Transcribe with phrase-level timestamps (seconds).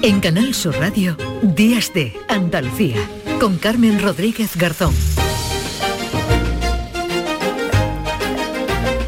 [0.00, 2.96] En Canal Sur Radio, Días de Andalucía,
[3.40, 4.94] con Carmen Rodríguez Garzón.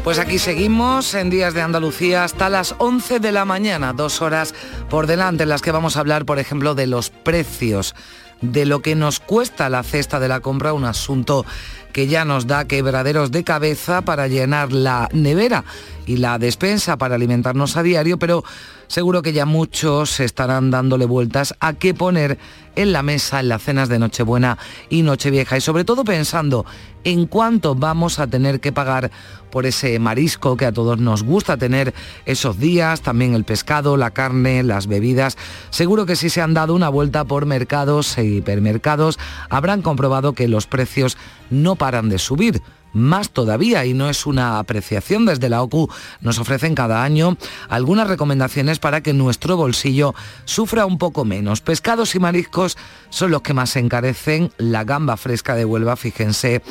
[0.03, 4.53] Pues aquí seguimos en Días de Andalucía hasta las 11 de la mañana, dos horas
[4.89, 7.95] por delante en las que vamos a hablar, por ejemplo, de los precios,
[8.41, 11.45] de lo que nos cuesta la cesta de la compra, un asunto
[11.91, 15.63] que ya nos da quebraderos de cabeza para llenar la nevera
[16.05, 18.43] y la despensa para alimentarnos a diario, pero
[18.87, 22.37] seguro que ya muchos estarán dándole vueltas a qué poner
[22.75, 24.57] en la mesa en las cenas de Nochebuena
[24.89, 26.65] y Nochevieja y sobre todo pensando
[27.03, 29.11] en cuánto vamos a tener que pagar
[29.49, 31.93] por ese marisco que a todos nos gusta tener
[32.25, 35.37] esos días, también el pescado, la carne, las bebidas.
[35.71, 40.47] Seguro que si se han dado una vuelta por mercados e hipermercados habrán comprobado que
[40.47, 41.17] los precios
[41.49, 42.61] no paran de subir
[42.93, 45.89] más todavía y no es una apreciación desde la OCU.
[46.19, 47.37] Nos ofrecen cada año
[47.69, 50.13] algunas recomendaciones para que nuestro bolsillo
[50.45, 51.61] sufra un poco menos.
[51.61, 52.77] Pescados y mariscos
[53.09, 54.51] son los que más encarecen.
[54.59, 56.61] La gamba fresca de Huelva, fíjense,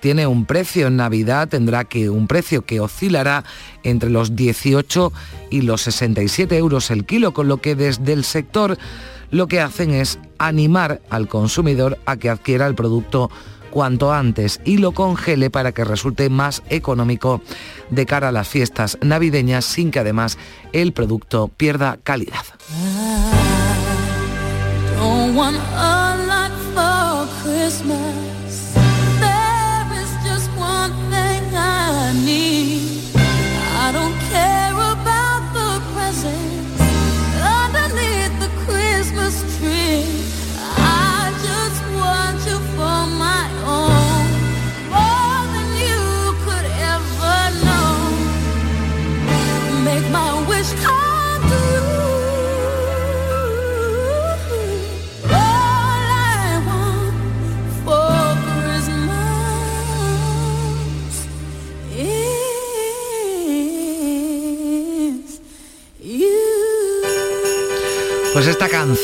[0.00, 3.44] tiene un precio en Navidad, tendrá que un precio que oscilará
[3.84, 5.14] entre los 18
[5.48, 8.76] y los 67 euros el kilo, con lo que desde el sector
[9.30, 13.30] lo que hacen es animar al consumidor a que adquiera el producto
[13.70, 17.40] cuanto antes y lo congele para que resulte más económico
[17.90, 20.38] de cara a las fiestas navideñas sin que además
[20.72, 22.44] el producto pierda calidad.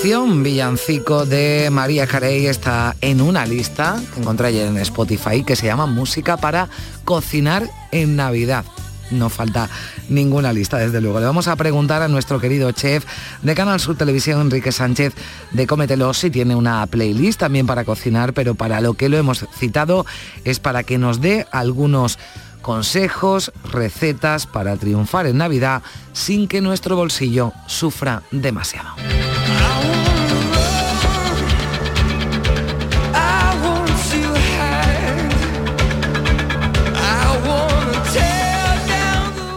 [0.04, 5.86] Villancico de María Carey, está en una lista que encontré en Spotify que se llama
[5.86, 6.68] Música para
[7.06, 8.66] cocinar en Navidad.
[9.10, 9.70] No falta
[10.10, 11.20] ninguna lista, desde luego.
[11.20, 13.06] Le vamos a preguntar a nuestro querido chef
[13.40, 15.14] de Canal Sur Televisión, Enrique Sánchez,
[15.52, 19.46] de Cómetelo, si tiene una playlist también para cocinar, pero para lo que lo hemos
[19.58, 20.04] citado
[20.44, 22.18] es para que nos dé algunos
[22.60, 25.82] consejos, recetas para triunfar en Navidad
[26.12, 28.90] sin que nuestro bolsillo sufra demasiado.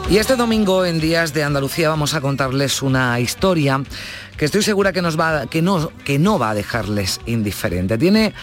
[0.09, 3.83] Y este domingo en Días de Andalucía vamos a contarles una historia
[4.37, 7.97] que estoy segura que, nos va, que, no, que no va a dejarles indiferente.
[7.97, 8.33] Tiene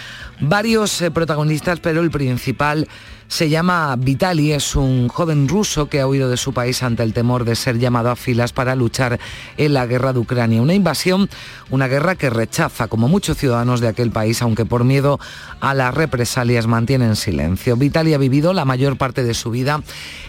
[0.41, 2.87] varios eh, protagonistas, pero el principal
[3.29, 7.13] se llama Vitali, es un joven ruso que ha huido de su país ante el
[7.13, 9.19] temor de ser llamado a filas para luchar
[9.57, 10.63] en la guerra de Ucrania.
[10.63, 11.29] Una invasión,
[11.71, 15.19] una guerra que rechaza, como muchos ciudadanos de aquel país, aunque por miedo
[15.61, 17.77] a las represalias mantienen silencio.
[17.77, 19.83] Vitali ha vivido la mayor parte de su vida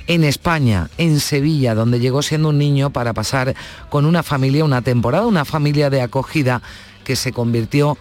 [0.07, 3.55] en España, en Sevilla, donde llegó siendo un niño para pasar
[3.89, 6.61] con una familia una temporada, una familia de acogida
[7.03, 7.99] que se convirtió en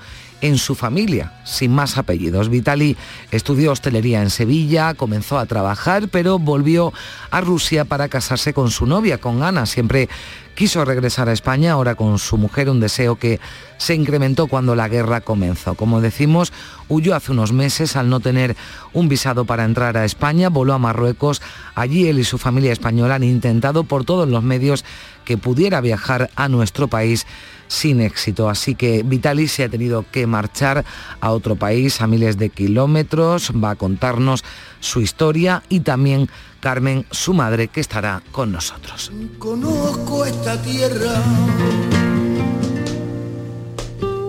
[0.59, 2.49] su familia, sin más apellidos.
[2.49, 2.97] Vitali
[3.31, 6.93] estudió hostelería en Sevilla, comenzó a trabajar, pero volvió
[7.31, 9.67] a Rusia para casarse con su novia, con Ana.
[9.67, 10.09] Siempre
[10.55, 13.41] quiso regresar a España, ahora con su mujer, un deseo que
[13.77, 15.75] se incrementó cuando la guerra comenzó.
[15.75, 16.53] Como decimos,
[16.89, 18.57] huyó hace unos meses al no tener
[18.93, 21.43] un visado para entrar a España, voló a Marruecos.
[21.75, 24.85] Allí él y su familia española han intentado por todos los medios
[25.25, 27.27] que pudiera viajar a nuestro país
[27.69, 28.49] sin éxito.
[28.49, 30.85] Así que Vitalis se ha tenido que marchar
[31.21, 33.53] a otro país a miles de kilómetros.
[33.53, 34.45] Va a contarnos
[34.81, 36.29] su historia y también
[36.65, 39.13] Carmen, su madre, que estará con nosotros.
[39.39, 41.23] Conozco esta tierra,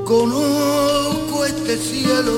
[0.03, 2.33] conozco este cielo.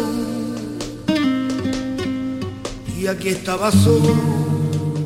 [2.96, 4.14] Y aquí estaba solo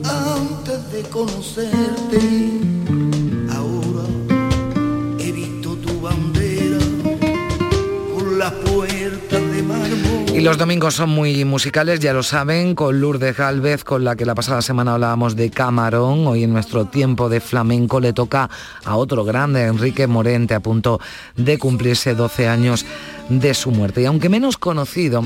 [0.03, 2.51] antes de conocerte
[10.33, 14.25] Y los domingos son muy musicales, ya lo saben, con Lourdes Galvez, con la que
[14.25, 16.25] la pasada semana hablábamos de Camarón.
[16.25, 18.49] Hoy en nuestro tiempo de flamenco le toca
[18.85, 21.01] a otro grande, Enrique Morente, a punto
[21.35, 22.85] de cumplirse 12 años
[23.39, 24.01] de su muerte.
[24.01, 25.23] Y aunque menos conocido,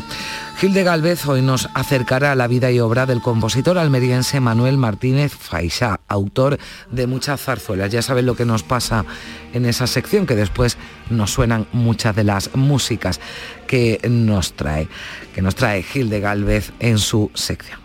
[0.57, 4.77] Gil de Galvez hoy nos acercará a la vida y obra del compositor almeriense Manuel
[4.77, 6.59] Martínez Faisá, autor
[6.91, 7.91] de muchas zarzuelas.
[7.91, 9.05] Ya saben lo que nos pasa
[9.53, 10.77] en esa sección, que después
[11.09, 13.19] nos suenan muchas de las músicas
[13.67, 14.87] que nos trae,
[15.33, 17.79] que nos trae Gil de Galvez en su sección.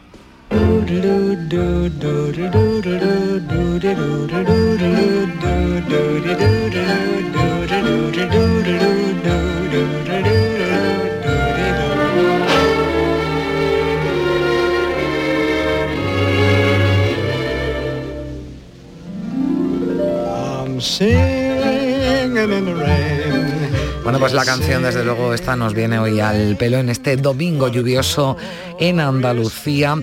[24.03, 27.69] Bueno, pues la canción desde luego esta nos viene hoy al pelo en este domingo
[27.69, 28.39] lluvioso
[28.79, 29.97] en Andalucía.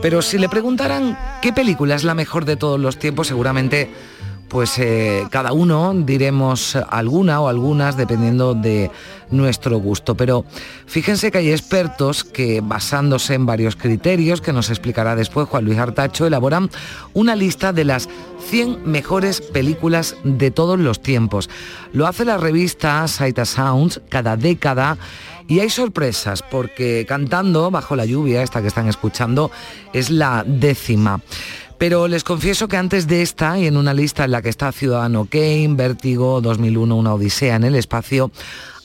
[0.00, 3.90] Pero si le preguntaran qué película es la mejor de todos los tiempos, seguramente
[4.48, 8.90] pues eh, cada uno diremos alguna o algunas dependiendo de
[9.30, 10.14] nuestro gusto.
[10.14, 10.44] Pero
[10.86, 15.78] fíjense que hay expertos que basándose en varios criterios que nos explicará después Juan Luis
[15.78, 16.70] Artacho, elaboran
[17.12, 18.08] una lista de las
[18.48, 21.50] 100 mejores películas de todos los tiempos.
[21.92, 24.98] Lo hace la revista Sight Sounds cada década
[25.46, 29.50] y hay sorpresas porque Cantando bajo la lluvia, esta que están escuchando,
[29.92, 31.20] es la décima.
[31.78, 34.70] Pero les confieso que antes de esta, y en una lista en la que está
[34.72, 38.30] Ciudadano Kane, Vértigo, 2001, Una Odisea en el Espacio,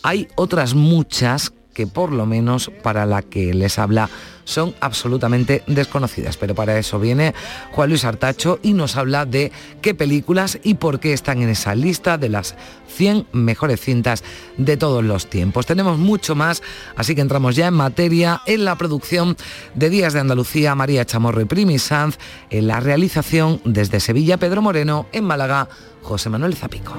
[0.01, 4.10] hay otras muchas que por lo menos para la que les habla
[4.44, 6.36] son absolutamente desconocidas.
[6.36, 7.33] Pero para eso viene
[7.71, 9.51] Juan Luis Artacho y nos habla de
[9.81, 12.56] qué películas y por qué están en esa lista de las
[12.95, 14.24] 100 mejores cintas
[14.57, 15.68] de todos los tiempos.
[15.68, 16.63] Tenemos mucho más,
[16.95, 19.38] así que entramos ya en materia en la producción
[19.75, 22.18] de Días de Andalucía, María Chamorro y Primi Sanz,
[22.50, 25.69] en la realización desde Sevilla, Pedro Moreno, en Málaga,
[26.01, 26.94] José Manuel Zapico.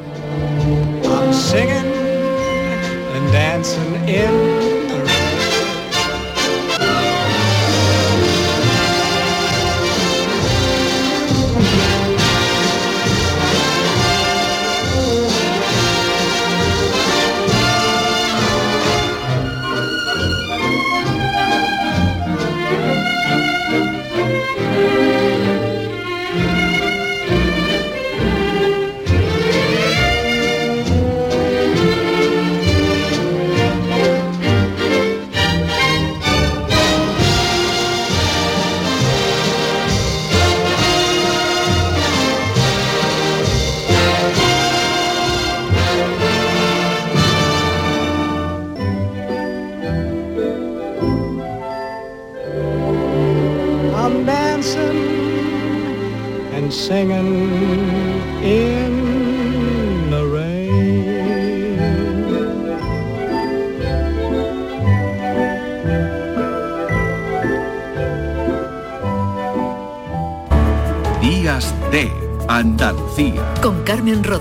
[3.32, 4.79] Andalucía.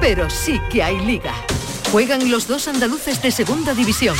[0.00, 1.34] pero sí que hay liga.
[1.92, 4.16] Juegan los dos andaluces de segunda división.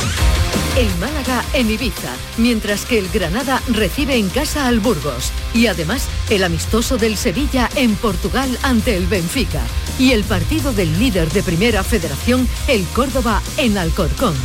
[0.77, 5.31] El Málaga en Ibiza, mientras que el Granada recibe en casa al Burgos.
[5.53, 9.61] Y además el amistoso del Sevilla en Portugal ante el Benfica.
[9.99, 14.35] Y el partido del líder de Primera Federación, el Córdoba en Alcorcón.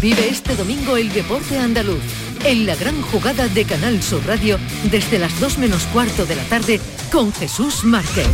[0.00, 2.02] Vive este domingo el deporte andaluz
[2.44, 4.58] en la gran jugada de Canal Sur Radio
[4.90, 6.80] desde las 2 menos cuarto de la tarde
[7.12, 8.26] con Jesús Márquez.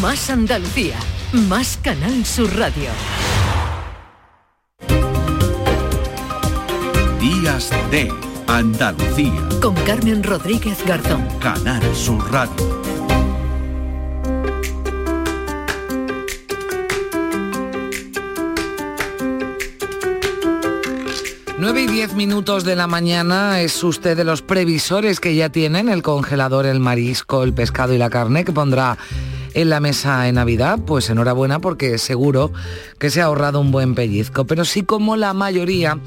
[0.00, 0.98] Más Andalucía,
[1.32, 2.88] más Canal Sur Radio.
[7.20, 8.10] Días de
[8.46, 9.32] Andalucía.
[9.60, 11.26] Con Carmen Rodríguez Garzón.
[11.40, 12.82] Canal Sur Radio.
[21.58, 25.88] 9 y 10 minutos de la mañana es usted de los previsores que ya tienen
[25.88, 28.96] el congelador, el marisco, el pescado y la carne que pondrá
[29.60, 32.52] en la mesa en Navidad, pues enhorabuena porque seguro
[32.98, 34.44] que se ha ahorrado un buen pellizco.
[34.44, 35.98] Pero sí como la mayoría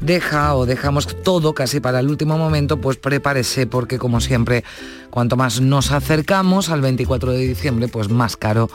[0.00, 4.64] deja o dejamos todo casi para el último momento, pues prepárese porque como siempre,
[5.10, 8.70] cuanto más nos acercamos al 24 de diciembre, pues más caro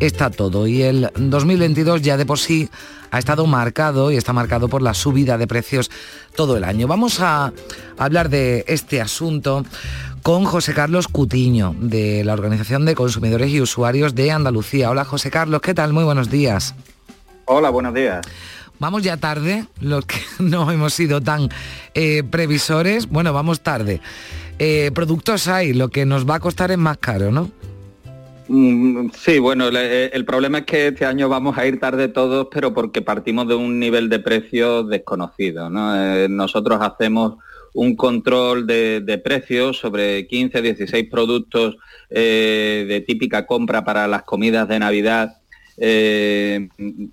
[0.00, 0.66] está todo.
[0.66, 2.70] Y el 2022 ya de por sí
[3.10, 5.90] ha estado marcado y está marcado por la subida de precios
[6.34, 6.86] todo el año.
[6.86, 7.52] Vamos a
[7.98, 9.62] hablar de este asunto
[10.24, 14.88] con José Carlos Cutiño, de la Organización de Consumidores y Usuarios de Andalucía.
[14.88, 15.92] Hola José Carlos, ¿qué tal?
[15.92, 16.74] Muy buenos días.
[17.44, 18.26] Hola, buenos días.
[18.78, 21.50] Vamos ya tarde, los que no hemos sido tan
[21.92, 24.00] eh, previsores, bueno, vamos tarde.
[24.58, 27.50] Eh, productos hay, lo que nos va a costar es más caro, ¿no?
[28.48, 32.48] Mm, sí, bueno, eh, el problema es que este año vamos a ir tarde todos,
[32.50, 35.68] pero porque partimos de un nivel de precios desconocido.
[35.68, 35.94] ¿no?
[36.28, 37.34] nosotros hacemos
[37.74, 41.76] un control de, precios sobre 15, 16 productos
[42.08, 45.36] eh, de típica compra para las comidas de Navidad.
[45.76, 46.68] Eh,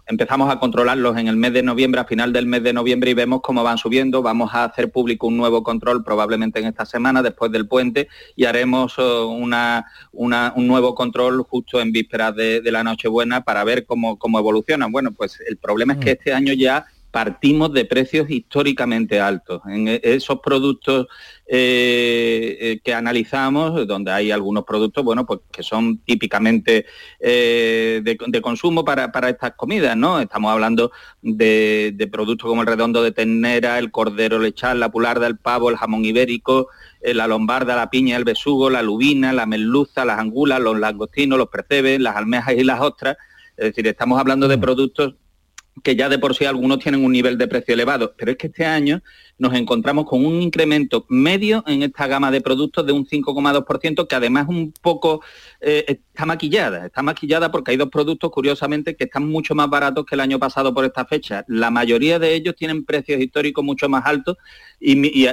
[0.05, 3.15] empezamos a controlarlos en el mes de noviembre, a final del mes de noviembre y
[3.15, 4.21] vemos cómo van subiendo.
[4.21, 8.45] Vamos a hacer público un nuevo control probablemente en esta semana, después del puente, y
[8.45, 14.19] haremos oh, una, un nuevo control justo en vísperas de, la Nochebuena para ver cómo,
[14.19, 14.91] cómo evolucionan.
[14.91, 16.17] Bueno, pues el problema es que mm.
[16.17, 19.61] este año ya partimos de precios históricamente altos.
[19.67, 21.07] En e, esos productos
[21.45, 26.85] eh, eh, que analizamos, donde hay algunos productos, bueno, pues que son típicamente
[27.19, 30.21] eh, de, consumo para, estas comidas, ¿no?
[30.21, 30.91] Estamos hablando
[31.21, 35.75] de, productos como el redondo de ternera, el cordero lechal, la pularda, el pavo, el
[35.75, 36.69] jamón ibérico,
[37.01, 41.49] la lombarda, la piña, el besugo, la lubina, la merluza, las angulas, los langostinos, los
[41.49, 43.17] percebes, las almejas y las ostras.
[43.57, 44.61] Es decir, estamos hablando de mm.
[44.61, 45.15] productos
[45.83, 48.47] que ya de por sí algunos tienen un nivel de precio elevado, pero es que
[48.47, 49.01] este año
[49.37, 54.15] nos encontramos con un incremento medio en esta gama de productos de un 5,2%, que
[54.15, 55.21] además un poco
[55.61, 60.05] eh, está maquillada, está maquillada porque hay dos productos, curiosamente, que están mucho más baratos
[60.05, 61.43] que el año pasado por esta fecha.
[61.47, 64.37] La mayoría de ellos tienen precios históricos mucho más altos
[64.79, 65.25] y,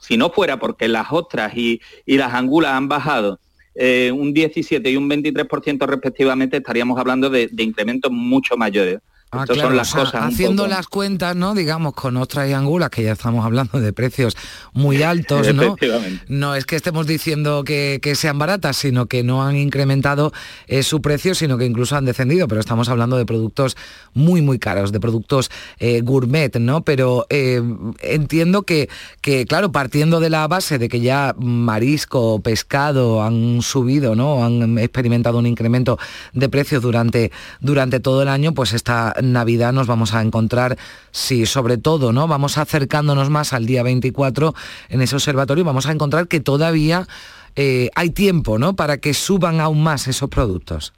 [0.00, 3.40] si no fuera porque las ostras y, las angulas han bajado
[3.74, 8.98] eh, un 17 y un 23% respectivamente, estaríamos hablando de incrementos mucho mayores.
[9.34, 11.54] Ah, son las cosas haciendo las cuentas, ¿no?
[11.54, 14.36] Digamos, con ostras y angulas, que ya estamos hablando de precios
[14.74, 15.74] muy altos, ¿no?
[16.28, 20.34] No es que estemos diciendo que, sean baratas, sino que no han incrementado
[20.66, 23.74] eh, su precio, sino que incluso han descendido, pero estamos hablando de productos
[24.12, 26.82] muy, muy caros, de productos eh, gourmet, ¿no?
[26.82, 27.62] Pero eh,
[28.02, 28.90] entiendo que,
[29.22, 34.44] que, claro, partiendo de la base de que ya marisco, pescado han subido, ¿no?
[34.44, 35.98] Han experimentado un incremento
[36.34, 40.76] de precios durante, durante todo el año, pues está Navidad nos vamos a encontrar,
[41.10, 42.28] si sobre todo, ¿no?
[42.28, 44.54] Vamos acercándonos más al día 24
[44.88, 47.06] en ese observatorio, vamos a encontrar que todavía
[47.56, 48.76] eh, hay tiempo, ¿no?
[48.76, 50.92] Para que suban aún más esos productos.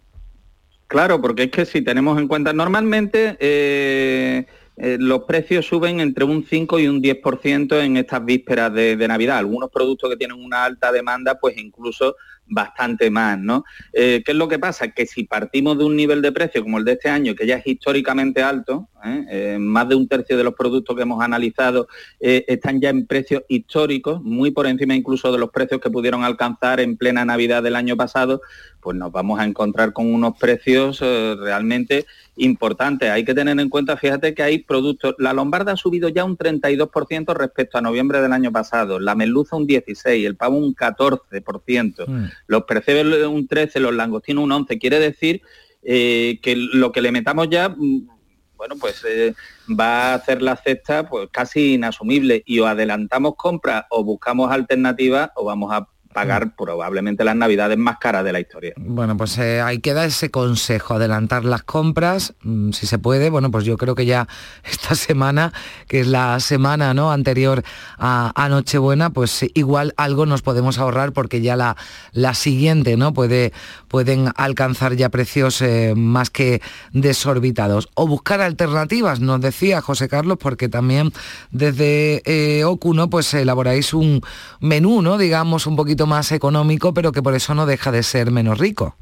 [0.87, 6.25] Claro, porque es que si tenemos en cuenta, normalmente eh, eh, los precios suben entre
[6.25, 9.38] un 5 y un 10% en estas vísperas de, Navidad.
[9.38, 12.16] Algunos productos que tienen una alta demanda, pues incluso
[12.47, 13.65] bastante más, ¿no?
[13.93, 14.89] Eh, ¿Qué es lo que pasa?
[14.89, 17.57] Que si partimos de un nivel de precio como el de este año, que ya
[17.57, 19.25] es históricamente alto, ¿eh?
[19.31, 21.89] Eh, más de un tercio de los productos que hemos analizado
[22.21, 26.81] están ya en precios históricos, muy por encima incluso de los precios que pudieron alcanzar
[26.81, 28.41] en plena Navidad del año pasado,
[28.81, 33.11] pues nos vamos a encontrar con unos precios realmente importantes.
[33.11, 36.37] Hay que tener en cuenta, fíjate que hay productos, la lombarda ha subido ya un
[36.37, 42.33] 32% respecto a noviembre del año pasado, la merluza un 16%, el pavo un 14%
[42.47, 44.79] los percebes un 13, los langostinos un 11.
[44.79, 45.43] Quiere decir
[45.83, 48.09] eh, que lo que le metamos ya, mm,
[48.57, 49.35] bueno, pues eh,
[49.69, 55.31] va a hacer la cesta pues casi inasumible y o adelantamos compras o buscamos alternativas
[55.37, 56.52] o vamos a pagar mm.
[56.56, 58.73] probablemente las navidades más caras de la historia.
[58.76, 63.28] Bueno, pues eh, ahí queda ese consejo, adelantar las compras, mm, si se puede.
[63.28, 64.26] Bueno, pues yo creo que ya
[64.64, 65.52] esta semana,
[65.88, 67.12] que es la semana ¿no?
[67.12, 67.62] anterior
[67.99, 71.76] a, Nochebuena, pues igual algo nos podemos ahorrar porque ya la,
[72.12, 73.12] la siguiente ¿no?
[73.12, 73.52] Puede,
[73.88, 77.88] pueden alcanzar ya precios eh, más que desorbitados.
[77.94, 81.12] O buscar alternativas, nos decía José Carlos, porque también
[81.50, 82.64] desde eh,
[83.11, 84.21] pues elaboráis un
[84.61, 85.18] menú, ¿no?
[85.18, 88.97] digamos, un poquito más económico, pero que por eso no deja de ser menos rico.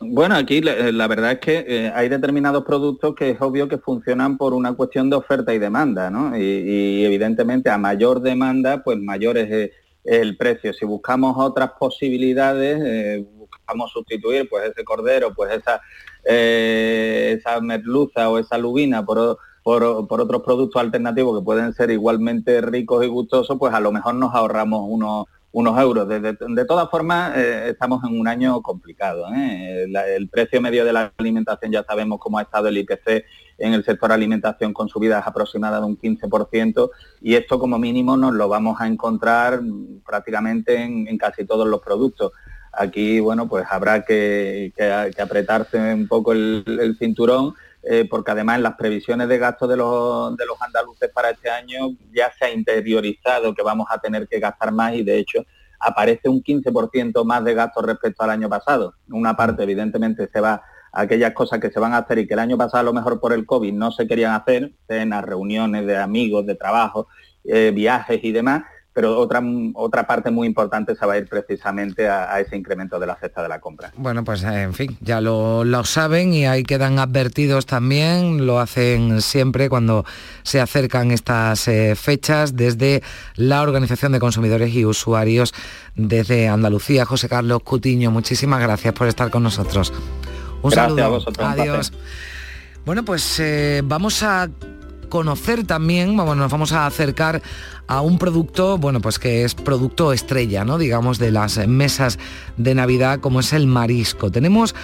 [0.00, 4.38] Bueno, aquí la, verdad es que eh, hay determinados productos que es obvio que funcionan
[4.38, 6.38] por una cuestión de oferta y demanda, ¿no?
[6.38, 9.72] Y, evidentemente a mayor demanda, pues mayor es
[10.04, 10.72] el, precio.
[10.72, 15.80] Si buscamos otras posibilidades, eh, buscamos sustituir pues ese cordero, pues esa,
[16.24, 19.38] eh, esa merluza o esa lubina por
[19.68, 19.82] por,
[20.20, 24.34] otros productos alternativos que pueden ser igualmente ricos y gustosos, pues a lo mejor nos
[24.34, 26.08] ahorramos unos unos euros.
[26.08, 29.26] De, todas formas, eh, estamos en un año complicado.
[29.34, 29.86] ¿eh?
[30.16, 33.24] el precio medio de la alimentación ya sabemos cómo ha estado el IPC
[33.58, 36.90] en el sector alimentación con subidas aproximadas de un 15%
[37.20, 39.60] y esto como mínimo nos lo vamos a encontrar
[40.06, 42.32] prácticamente en, casi todos los productos.
[42.72, 44.72] Aquí, bueno, pues habrá que,
[45.20, 50.36] apretarse un poco el, cinturón eh, porque además en las previsiones de gasto de los,
[50.36, 54.40] de los andaluces para este año ya se ha interiorizado que vamos a tener que
[54.40, 55.44] gastar más y de hecho
[55.80, 58.94] aparece un 15% más de gasto respecto al año pasado.
[59.10, 62.40] Una parte evidentemente se va aquellas cosas que se van a hacer y que el
[62.40, 65.96] año pasado a lo mejor por el COVID no se querían hacer, cenas, reuniones de
[65.96, 67.08] amigos, de trabajo,
[67.44, 68.64] eh, viajes y demás,
[68.98, 69.40] pero otra,
[69.74, 73.44] otra parte muy importante se va a ir precisamente a, ese incremento de la cesta
[73.44, 73.92] de la compra.
[73.96, 79.22] Bueno, pues eh, en fin, ya lo, saben y ahí quedan advertidos también, lo hacen
[79.22, 80.04] siempre cuando
[80.42, 83.04] se acercan estas eh, fechas desde
[83.36, 85.54] la Organización de Consumidores y Usuarios
[85.94, 87.04] desde Andalucía.
[87.04, 89.92] José Carlos Cutiño, muchísimas gracias por estar con nosotros.
[90.60, 91.04] Un Gracias saludo.
[91.04, 91.92] A vosotros, Adiós.
[92.84, 94.48] Bueno, pues eh, vamos a
[95.08, 97.40] conocer también, bueno, nos vamos a acercar
[97.88, 100.78] a un producto, bueno, pues que es producto estrella, ¿no?
[100.78, 102.18] Digamos, de las mesas
[102.56, 104.30] de Navidad, como es el marisco.
[104.30, 104.74] Tenemos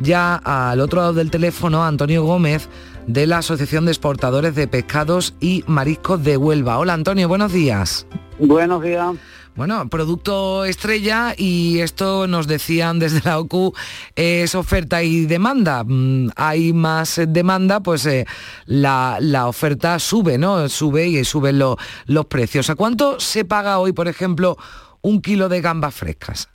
[0.00, 2.68] ya al otro lado del teléfono a Antonio Gómez
[3.06, 6.78] de la Asociación de Exportadores de Pescados y Mariscos de Huelva.
[6.78, 8.06] Hola Antonio, buenos días.
[8.38, 9.14] Buenos días.
[9.56, 13.72] Bueno, producto estrella y esto nos decían desde la OCU
[14.14, 15.82] es oferta y demanda.
[15.82, 18.26] Mm, hay más demanda, pues eh,
[18.66, 20.68] la, oferta sube, ¿no?
[20.68, 22.68] Sube y suben los precios.
[22.68, 24.58] ¿A cuánto se paga hoy, por ejemplo,
[25.00, 26.50] un kilo de gambas frescas?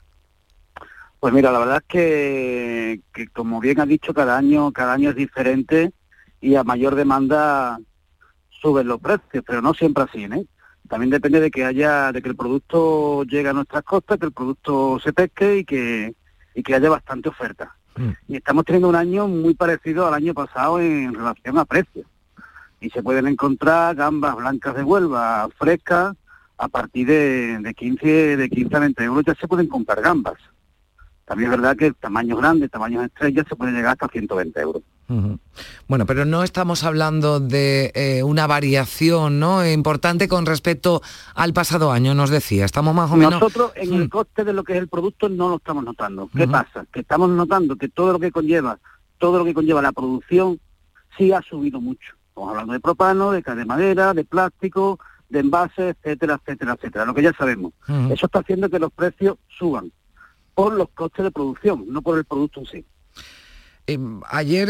[1.18, 5.10] Pues mira, la verdad es que, que como bien ha dicho, cada año, cada año
[5.10, 5.92] es diferente
[6.40, 7.80] y a mayor demanda
[8.60, 10.46] suben los precios, pero no siempre así, ¿eh?
[10.92, 14.32] También depende de que haya, de que el producto llegue a nuestras costas, que el
[14.32, 16.14] producto se pesque y que,
[16.54, 17.74] y que haya bastante oferta.
[17.96, 18.10] Mm.
[18.28, 22.04] Y estamos teniendo un año muy parecido al año pasado en relación a precios.
[22.78, 26.14] Y se pueden encontrar gambas blancas de Huelva, frescas,
[26.58, 30.36] a partir de, de 15, de 15 a 20 euros ya se pueden comprar gambas.
[31.24, 34.82] También es verdad que tamaños grandes, tamaños estrellas, se pueden llegar hasta 120 euros.
[35.88, 39.66] Bueno, pero no estamos hablando de eh, una variación ¿no?
[39.66, 41.02] importante con respecto
[41.34, 42.64] al pasado año, nos decía.
[42.64, 43.34] Estamos más o menos...
[43.34, 44.08] Nosotros en el mm.
[44.08, 46.30] coste de lo que es el producto no lo estamos notando.
[46.34, 46.86] ¿Qué pasa?
[46.92, 48.78] Que estamos notando que todo lo que conlleva,
[49.18, 50.58] todo lo que conlleva la producción,
[51.18, 52.14] sí ha subido mucho.
[52.28, 57.04] Estamos hablando de propano, de, de madera, de plástico, de envases, etcétera, etcétera, etcétera.
[57.04, 57.72] Lo que ya sabemos.
[58.10, 59.92] Eso está haciendo que los precios suban
[60.54, 62.84] por los costes de producción, no por el producto en sí.
[63.86, 63.98] Eh,
[64.30, 64.68] ayer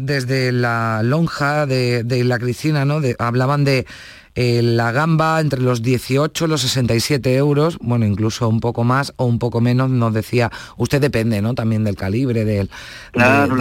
[0.00, 3.00] desde la lonja de, la Cristina ¿no?
[3.18, 3.86] hablaban de
[4.34, 9.12] eh, la gamba entre los 18 y los 67 euros, bueno, incluso un poco más
[9.16, 11.54] o un poco menos, nos decía, usted depende ¿no?
[11.54, 12.70] también del calibre, del,
[13.12, 13.56] tamaño,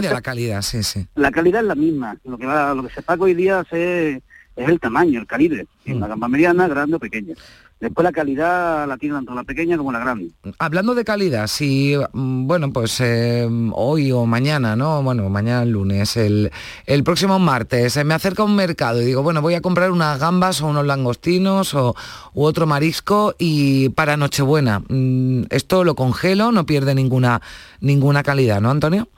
[0.00, 1.06] de la calidad, sí, sí.
[1.16, 4.20] La calidad es la misma, lo que, va, lo que se paga hoy día es,
[4.56, 5.98] el tamaño, el calibre, mm.
[5.98, 7.34] la gamba mediana, grande o pequeña.
[7.78, 10.30] Después la calidad la tiene tanto la pequeña como la grande.
[10.58, 15.02] Hablando de calidad, si, mm, bueno, pues eh, hoy o mañana, ¿no?
[15.02, 16.50] Bueno, mañana lunes, el,
[16.86, 20.18] el próximo martes, se me acerca un mercado y digo, bueno, voy a comprar unas
[20.18, 21.94] gambas o unos langostinos o
[22.32, 24.80] u otro marisco y para Nochebuena.
[24.88, 27.42] Mm, esto lo congelo, no pierde ninguna,
[27.80, 29.08] ninguna calidad, ¿no, Antonio?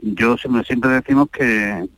[0.00, 1.88] Yo siempre, siempre decimos que,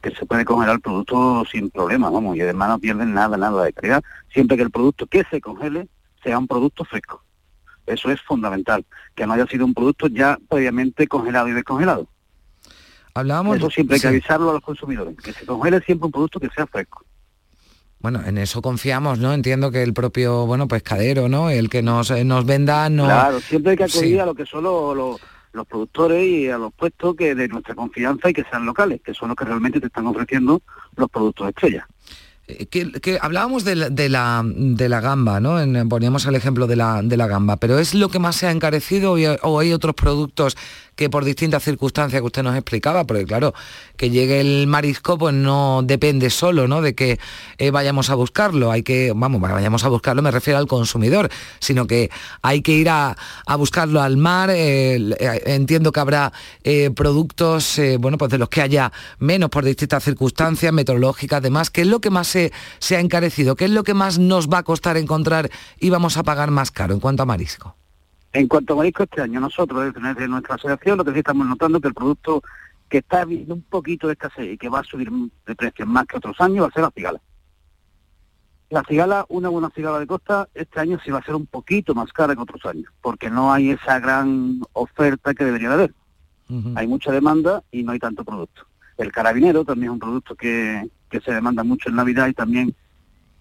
[0.00, 3.64] que se puede congelar el producto sin problema, vamos, y además no pierden nada, nada
[3.64, 5.88] de calidad, siempre que el producto que se congele
[6.22, 7.22] sea un producto fresco.
[7.86, 8.84] Eso es fundamental,
[9.14, 12.06] que no haya sido un producto ya previamente congelado y descongelado.
[13.14, 13.56] Hablábamos...
[13.56, 16.48] Eso siempre hay que avisarlo a los consumidores, que se congele siempre un producto que
[16.50, 17.04] sea fresco.
[17.98, 19.34] Bueno, en eso confiamos, ¿no?
[19.34, 21.50] Entiendo que el propio, bueno, pescadero, ¿no?
[21.50, 23.04] El que nos, eh, nos venda, no...
[23.04, 25.20] Claro, siempre hay que acudir a lo que son los los
[25.66, 29.28] productores y a los puestos que de nuestra confianza y que sean locales, que son
[29.28, 30.62] los que realmente te están ofreciendo
[30.96, 31.86] los productos estrella.
[32.58, 35.58] Eh, que, hablábamos de la, de la, de la gamba, ¿no?
[35.88, 38.50] poníamos el ejemplo de la, de la gamba, pero ¿es lo que más se ha
[38.50, 40.56] encarecido o hay otros productos
[41.00, 43.54] que por distintas circunstancias que usted nos explicaba, porque claro,
[43.96, 46.82] que llegue el marisco pues no depende solo ¿no?
[46.82, 47.18] de que
[47.56, 51.86] eh, vayamos a buscarlo, hay que, vamos, vayamos a buscarlo, me refiero al consumidor, sino
[51.86, 52.10] que
[52.42, 53.16] hay que ir a,
[53.56, 56.34] buscarlo al mar, eh, eh, entiendo que habrá
[56.94, 61.86] productos, bueno, pues de los que haya menos por distintas circunstancias meteorológicas, además, ¿qué es
[61.86, 63.56] lo que más se, se ha encarecido?
[63.56, 66.70] ¿Qué es lo que más nos va a costar encontrar y vamos a pagar más
[66.70, 67.79] caro en cuanto a marisco?
[68.32, 71.78] En cuanto a marisco, este año nosotros desde nuestra asociación lo que sí estamos notando
[71.78, 72.42] es que el producto
[72.88, 75.10] que está viendo un poquito de escasez y que va a subir
[75.46, 77.20] de precio más que otros años va a ser la cigala.
[78.68, 81.94] La cigala, una buena cigala de costa, este año sí va a ser un poquito
[81.94, 85.94] más cara que otros años, porque no hay esa gran oferta que debería de haber.
[86.74, 88.62] Hay mucha demanda y no hay tanto producto.
[88.98, 92.74] El carabinero también es un producto que, que se demanda mucho en Navidad y también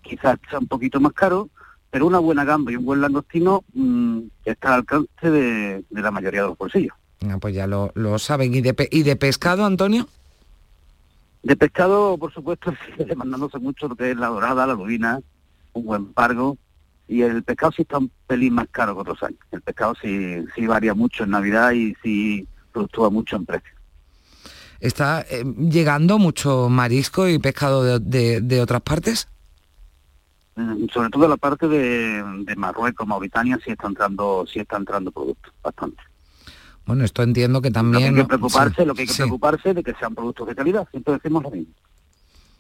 [0.02, 1.50] quizás sea un poquito más caro,
[1.92, 6.42] pero una buena gamba y un buen langostino mm, está al alcance de, la mayoría
[6.42, 6.96] de los bolsillos.
[7.28, 8.54] Ah, pues ya lo, saben.
[8.54, 10.08] ¿Y de, ¿Y de pescado, Antonio?
[11.44, 15.20] De pescado, por supuesto, sigue demandándose mucho lo que es la dorada, la lubina,
[15.74, 16.58] un buen pargo,
[17.08, 19.40] y el pescado sí está un pelín más caro que otros años.
[19.52, 23.74] El pescado sí, sí varía mucho en Navidad y sí fluctúa mucho en precio.
[24.80, 29.28] ¿Está eh, llegando mucho marisco y pescado de otras partes?
[30.60, 32.22] Mm, sobre todo la parte de,
[32.58, 36.04] Marruecos, Mauritania, sí está entrando, sí está entrando productos, bastante.
[36.86, 38.04] Bueno, esto entiendo que también...
[38.04, 40.56] Lo que hay que preocuparse, lo que hay que preocuparse de que sean productos de
[40.56, 41.74] calidad, siempre decimos lo mismo.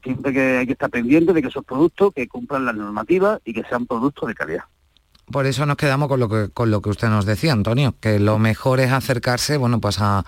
[0.01, 3.51] Siempre que hay que estar pendiente de que esos productos que cumplan las normativas y
[3.51, 4.63] que sean productos de calidad.
[5.29, 8.17] Por eso nos quedamos con lo que con lo que usted nos decía, Antonio, que
[8.17, 10.25] lo mejor es acercarse, bueno, pues a,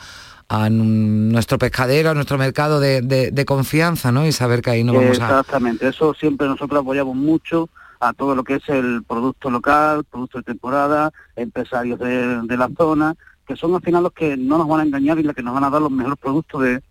[0.52, 4.28] a nuestro pescadero, a nuestro mercado de, confianza, ¿no?
[4.28, 5.24] Y saber que ahí no vamos a...
[5.24, 7.70] Exactamente, eso siempre nosotros apoyamos mucho
[8.02, 13.16] a todo lo que es el producto local, producto de temporada, empresarios de, la zona,
[13.48, 15.54] que son al final los que no nos van a engañar y los que nos
[15.54, 16.82] van a dar los mejores productos de,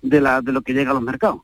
[0.00, 1.42] de, la, de lo que llega a los mercados.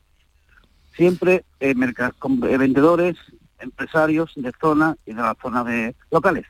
[0.96, 3.16] Siempre eh, eh vendedores,
[3.58, 6.46] empresarios de zona y de las zonas de locales.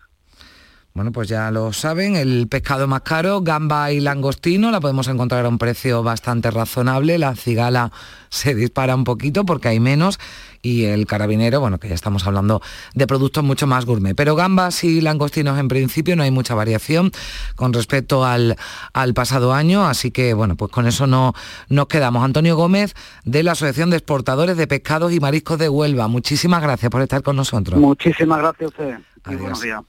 [0.97, 5.45] Bueno, pues ya lo saben, el pescado más caro, gamba y langostino, la podemos encontrar
[5.45, 7.93] a un precio bastante razonable, la cigala
[8.31, 10.19] se dispara un poquito porque hay menos
[10.63, 12.63] y el carabinero, bueno, que ya estamos hablando
[12.95, 14.15] de productos mucho más gourmet.
[14.15, 17.13] Pero gambas y langostinos en principio no hay mucha variación
[17.57, 18.57] con respecto al,
[18.95, 21.35] al pasado año, así que bueno, pues con eso no
[21.69, 22.25] nos quedamos.
[22.25, 22.95] Antonio Gómez
[23.27, 27.23] de la Asociación de Exportadores de Pescados y Mariscos de Huelva, muchísimas gracias por estar
[27.23, 27.79] con nosotros.
[27.79, 28.99] Muchísimas gracias a usted.
[29.27, 29.83] buenos días.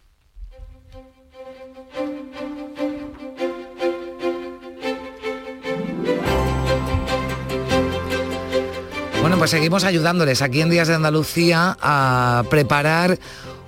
[9.27, 13.19] Bueno, pues seguimos ayudándoles aquí en Días de Andalucía a preparar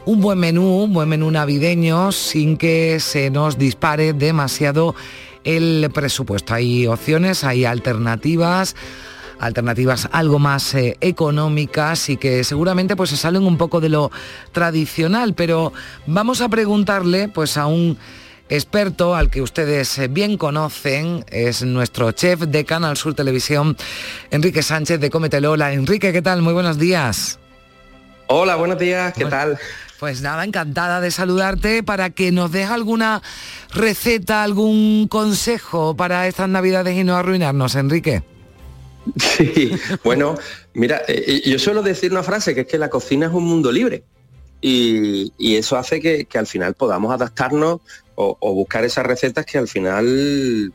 [0.05, 4.95] un buen menú, un buen menú navideño sin que se nos dispare demasiado
[5.43, 6.53] el presupuesto.
[6.53, 8.77] Hay opciones, hay alternativas
[9.37, 14.11] alternativas algo más eh, económicas y que seguramente pues se salen un poco de lo
[14.53, 15.73] tradicional, pero
[16.07, 17.97] vamos a preguntarle pues a un
[18.49, 23.77] experto al que ustedes bien conocen, es nuestro chef de Canal Sur Televisión,
[24.31, 25.51] Enrique Sánchez de Cómetelo.
[25.51, 26.41] Hola, Enrique, ¿qué tal?
[26.41, 27.39] Muy buenos días.
[28.27, 29.57] Hola, buenos días, ¿qué tal?
[29.99, 33.21] Pues nada, encantada de saludarte para que nos des alguna
[33.73, 38.23] receta, algún consejo para estas navidades y no arruinarnos, Enrique.
[39.17, 39.71] Sí,
[40.03, 40.37] bueno,
[40.73, 43.45] mira, eh, eh, yo suelo decir una frase que es que la cocina es un
[43.45, 44.03] mundo libre.
[44.61, 47.79] Y, eso hace que, al final podamos adaptarnos
[48.21, 50.73] o, buscar esas recetas que al final,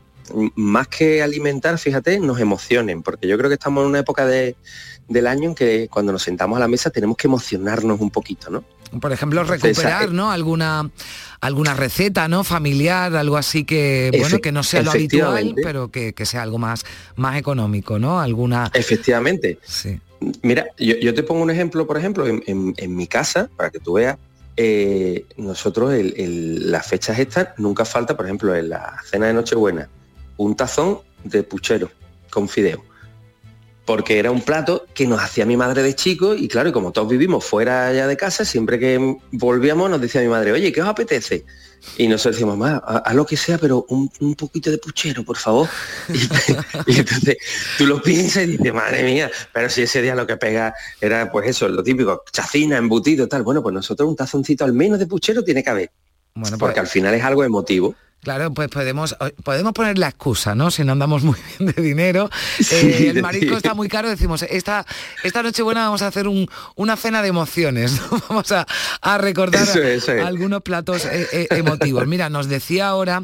[0.55, 5.27] más que alimentar, fíjate, nos emocionen, porque yo creo que estamos en una época del
[5.27, 8.63] año en que cuando nos sentamos a la mesa tenemos que emocionarnos un poquito, ¿no?
[8.99, 10.31] Por ejemplo, recuperar, ¿no?
[10.31, 10.89] Alguna
[11.41, 12.43] alguna receta, ¿no?
[12.43, 16.83] Familiar, algo así que, bueno, que no sea lo habitual, pero que, sea algo más,
[17.15, 18.19] más económico, ¿no?
[18.19, 18.71] Alguna.
[18.73, 19.59] Efectivamente.
[19.63, 19.99] Sí.
[20.41, 24.17] Mira, yo, te pongo un ejemplo, por ejemplo, en mi casa, para que tú veas,
[24.57, 29.89] eh, nosotros las fechas estas nunca falta, por ejemplo, en la cena de Nochebuena,
[30.37, 31.91] un tazón de puchero
[32.29, 32.83] con fideo.
[33.85, 37.07] Porque era un plato que nos hacía mi madre de chico y claro, como todos
[37.07, 40.87] vivimos fuera ya de casa, siempre que volvíamos nos decía mi madre, oye, ¿qué os
[40.87, 41.45] apetece?
[41.97, 45.69] Y nosotros decimos, mamá, a lo que sea, pero un, poquito de puchero, por favor.
[46.87, 47.37] Y, entonces
[47.77, 51.31] tú lo piensas y dices, madre mía, pero si ese día lo que pega era
[51.31, 53.43] pues eso, lo típico, chacina, embutido, tal.
[53.43, 55.91] Bueno, pues nosotros un tazoncito al menos de puchero tiene que haber.
[56.35, 57.95] Bueno, porque pues al final es algo emotivo.
[58.25, 60.71] Claro, pues podemos, podemos poner la excusa, ¿no?
[60.71, 62.29] Si no andamos muy bien de dinero.
[62.71, 64.85] Eh, el marisco está muy caro, decimos, esta,
[65.23, 66.25] esta noche buena vamos a hacer
[66.75, 68.65] una cena de emociones, Vamos a,
[69.19, 69.67] recordar
[70.23, 72.07] algunos platos eh, eh, emotivos.
[72.07, 73.23] Mira, nos decía ahora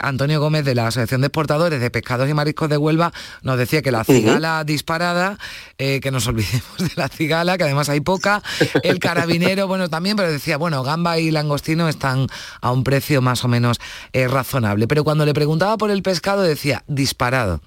[0.00, 3.82] Antonio Gómez de la Asociación de Exportadores de Pescados y Mariscos de Huelva, nos decía
[3.82, 5.38] que la cigala disparada,
[5.76, 8.42] que nos olvidemos de la cigala, que además hay poca,
[8.82, 12.26] el carabinero, bueno, también, pero decía, bueno, gamba y langostino están
[12.60, 13.78] a un precio más o menos
[14.12, 14.86] es razonable.
[14.88, 17.60] Pero cuando le preguntaba por el pescado decía disparado.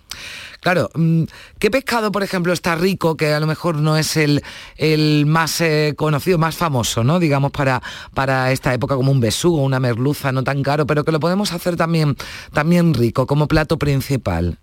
[0.61, 1.23] Claro, mm,
[1.57, 4.43] ¿qué pescado, por ejemplo, está rico, que a lo mejor no es el,
[4.75, 7.19] el más eh, conocido, más famoso, ¿no?
[7.19, 7.81] Digamos, para,
[8.13, 11.53] para esta época como un besugo, una merluza, no tan caro, pero que lo podemos
[11.53, 12.17] hacer también,
[12.53, 14.59] también rico, como plato principal?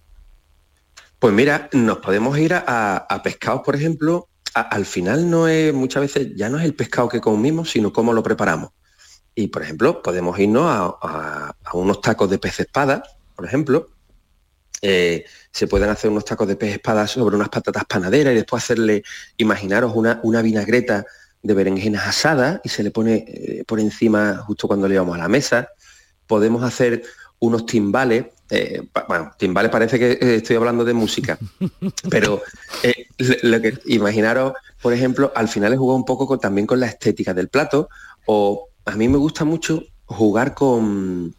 [1.19, 6.29] Pues mira, nos podemos ir a, pescados, por ejemplo, al final no es, muchas veces
[6.37, 8.71] ya no es el pescado que comimos, sino cómo lo preparamos.
[9.37, 13.05] Y por ejemplo, podemos irnos a, unos tacos de pez espada,
[13.37, 13.89] por ejemplo.
[14.83, 18.65] Eh, se pueden hacer unos tacos de pez espada sobre unas patatas panaderas y después
[18.65, 19.05] hacerle,
[19.37, 21.07] imaginaros, una, una vinagreta
[21.43, 25.19] de berenjenas asadas y se le pone eh, por encima justo cuando le vamos a
[25.19, 25.69] la mesa.
[26.27, 27.03] Podemos hacer
[27.39, 31.39] unos timbales eh, bueno, timbales parece que estoy hablando de música,
[32.11, 32.43] pero
[32.83, 33.07] eh,
[33.43, 37.35] lo que imaginaros, por ejemplo, al final he jugado un poco también con la estética
[37.35, 37.89] del plato,
[38.25, 41.35] o a mí me gusta mucho jugar con,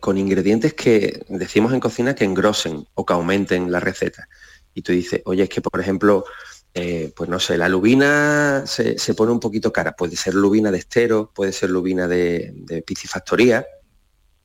[0.00, 4.28] con ingredientes que decimos en cocina que engrosen o que aumenten la receta.
[4.74, 6.24] Y tú dices, oye, es que por ejemplo,
[6.72, 9.96] pues no sé, la lubina se, pone un poquito cara.
[9.96, 13.66] Puede ser lubina de estero, puede ser lubina de, de piscifactoría,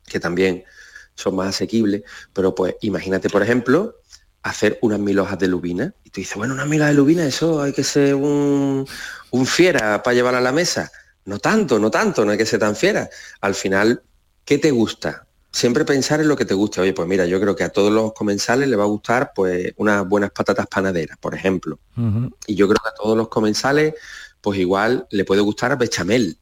[0.05, 0.63] que también
[1.19, 3.97] son más asequibles, pero pues imagínate, por ejemplo,
[4.41, 5.93] hacer unas mil hojas de lubina.
[6.03, 8.85] Y tú dices, bueno, unas mil hojas de lubina, eso hay que ser un,
[9.45, 10.91] fiera para llevar a la mesa.
[11.29, 13.07] No tanto, no tanto, no hay que ser tan fiera.
[13.39, 14.01] Al final,
[14.45, 15.27] ¿qué te gusta?
[15.51, 16.81] Siempre pensar en lo que te guste.
[16.81, 19.71] Oye, pues mira, yo creo que a todos los comensales le va a gustar pues
[19.77, 21.77] unas buenas patatas panaderas, por ejemplo.
[22.47, 23.93] Y yo creo que a todos los comensales,
[24.41, 26.39] pues igual le puede gustar bechamel.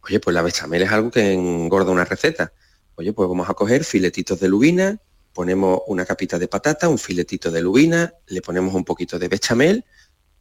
[0.00, 2.50] Oye, pues la bechamel es algo que engorda una receta.
[2.94, 4.98] Oye, pues vamos a coger filetitos de lubina,
[5.34, 9.84] ponemos una capita de patata, un filetito de lubina, le ponemos un poquito de bechamel,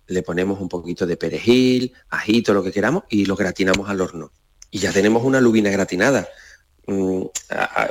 [0.07, 4.31] le ponemos un poquito de perejil, ajito, lo que queramos, y lo gratinamos al horno.
[4.71, 6.27] Y ya tenemos una lubina gratinada.
[6.87, 7.23] Mm,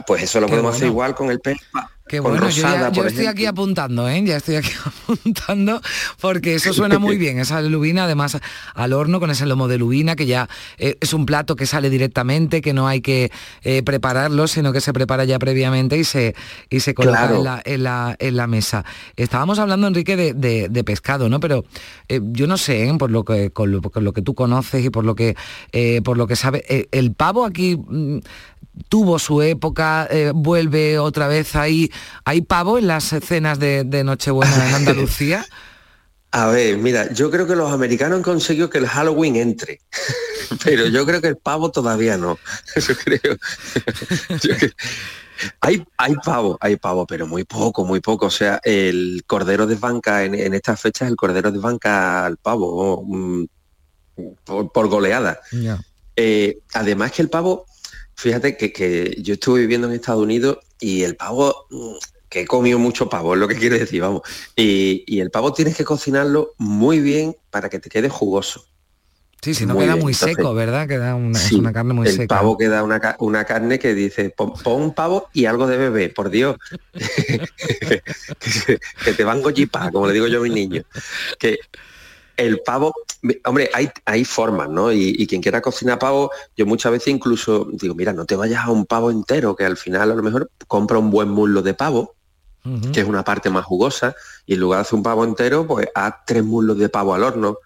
[0.06, 1.56] pues eso lo podemos hacer igual con el pez
[2.12, 4.22] Qué bueno, yo, estoy aquí apuntando, ¿eh?
[4.22, 5.80] Ya estoy aquí apuntando
[6.20, 8.36] porque eso suena muy bien, esa lubina además
[8.74, 10.46] al horno con ese lomo de lubina que ya
[10.76, 14.82] eh, es un plato que sale directamente, que no hay que eh, prepararlo, sino que
[14.82, 16.34] se prepara ya previamente y se,
[16.68, 18.84] y se coloca en, la, mesa.
[19.16, 21.40] Estábamos hablando, Enrique, de, pescado, ¿no?
[21.40, 21.64] Pero
[22.10, 25.14] eh, yo no sé, por, lo que, con lo, que tú conoces y por lo
[25.14, 25.34] que,
[26.04, 28.18] por lo que sabes, el pavo aquí mm,
[28.88, 31.90] tuvo su época, eh, vuelve otra vez ahí.
[32.24, 35.44] ¿Hay pavo en las escenas de, Nochebuena en Andalucía?
[36.34, 39.80] A ver, mira, yo creo que los americanos han conseguido que el Halloween entre,
[40.64, 42.38] pero yo creo que el pavo todavía no.
[42.76, 43.36] Yo creo.
[45.60, 48.26] Hay, hay pavo, hay pavo, pero muy poco, muy poco.
[48.26, 53.04] O sea, el cordero de banca en, estas fechas, el cordero de banca al pavo,
[53.04, 53.44] mm,
[54.44, 55.38] por, goleada.
[56.16, 57.66] Eh, además que el pavo
[58.14, 61.94] Fíjate que, yo estuve viviendo en Estados Unidos y el pavo, mm,
[62.28, 64.22] que he comido mucho pavo, es lo que quiero decir, vamos.
[64.56, 68.66] Y, el pavo tienes que cocinarlo muy bien para que te quede jugoso.
[69.40, 70.86] Sí, si no queda muy seco, ¿verdad?
[70.86, 72.22] Queda una, una carne muy seca.
[72.22, 76.30] El pavo queda una, carne que dice, pon, un pavo y algo de bebé, por
[76.30, 76.56] Dios.
[79.04, 80.84] que, te van gollipar, como le digo yo a mis niños.
[81.38, 81.58] Que
[82.36, 82.92] el pavo,
[83.44, 84.92] hombre, hay, hay formas, ¿no?
[84.92, 88.70] Y, quien quiera cocinar pavo, yo muchas veces incluso digo, mira, no te vayas a
[88.70, 92.14] un pavo entero, que al final a lo mejor compra un buen muslo de pavo,
[92.92, 94.14] que es una parte más jugosa,
[94.46, 97.24] y en lugar de hacer un pavo entero, pues haz tres muslos de pavo al
[97.24, 97.58] horno.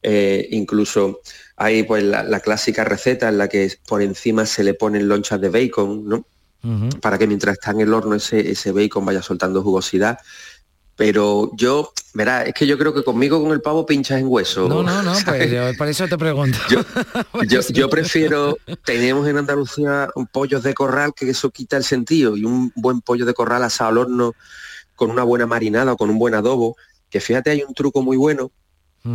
[0.00, 1.20] Eh, incluso
[1.56, 5.48] hay pues la, clásica receta en la que por encima se le ponen lonchas de
[5.48, 6.26] bacon, ¿no?
[7.00, 10.18] Para que mientras está en el horno ese, ese bacon vaya soltando jugosidad.
[10.98, 14.68] Pero yo, verá, es que yo creo que conmigo con el pavo pinchas en hueso.
[14.68, 16.58] No, no, no, pues yo, por eso te pregunto.
[17.48, 22.44] Yo, prefiero, tenemos en Andalucía un pollos de corral, que eso quita el sentido, y
[22.44, 24.34] un buen pollo de corral asado al horno
[24.96, 26.76] con una buena marinada o con un buen adobo,
[27.08, 28.50] que fíjate, hay un truco muy bueno,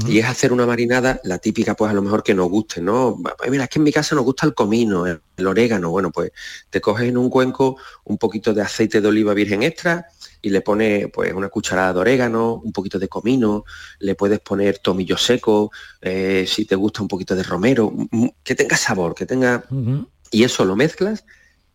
[0.07, 3.17] y es hacer una marinada, la típica pues a lo mejor que nos guste, ¿no?
[3.49, 6.31] Mira, es que en mi casa nos gusta el comino, el, orégano, bueno, pues
[6.69, 10.07] te coges en un cuenco un poquito de aceite de oliva virgen extra,
[10.43, 13.63] y le pone pues una cucharada de orégano, un poquito de comino,
[13.99, 17.91] le puedes poner tomillo seco, eh, si te gusta un poquito de romero,
[18.43, 19.65] que tenga sabor, que tenga...
[20.31, 21.23] Y eso lo mezclas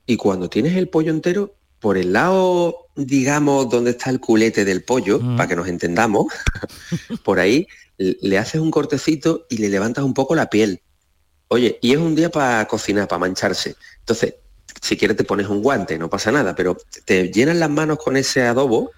[0.04, 4.83] y cuando tienes el pollo entero, por el lado, digamos, donde está el culete del
[4.83, 6.26] pollo, para que nos entendamos,
[7.24, 10.83] por ahí le haces un cortecito y le levantas un poco la piel.
[11.48, 13.76] Oye, y es un día para cocinar, para mancharse.
[14.00, 14.35] Entonces,
[14.80, 18.16] si quieres te pones un guante, no pasa nada, pero te llenas las manos con
[18.16, 18.92] ese adobo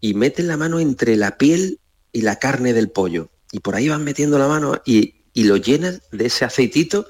[0.00, 1.80] y metes la mano entre la piel
[2.12, 3.30] y la carne del pollo.
[3.52, 7.06] Y por ahí vas metiendo la mano y, lo llenas de ese aceitito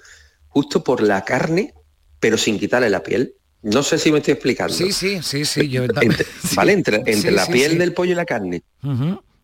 [0.48, 1.74] justo por la carne,
[2.20, 3.34] pero sin quitarle la piel.
[3.62, 4.72] No sé si me estoy explicando.
[4.72, 5.68] Sí, sí, sí, sí.
[5.68, 5.84] Yo
[6.54, 6.72] ¿Vale?
[6.72, 8.62] Entre, entre la piel del pollo y la carne.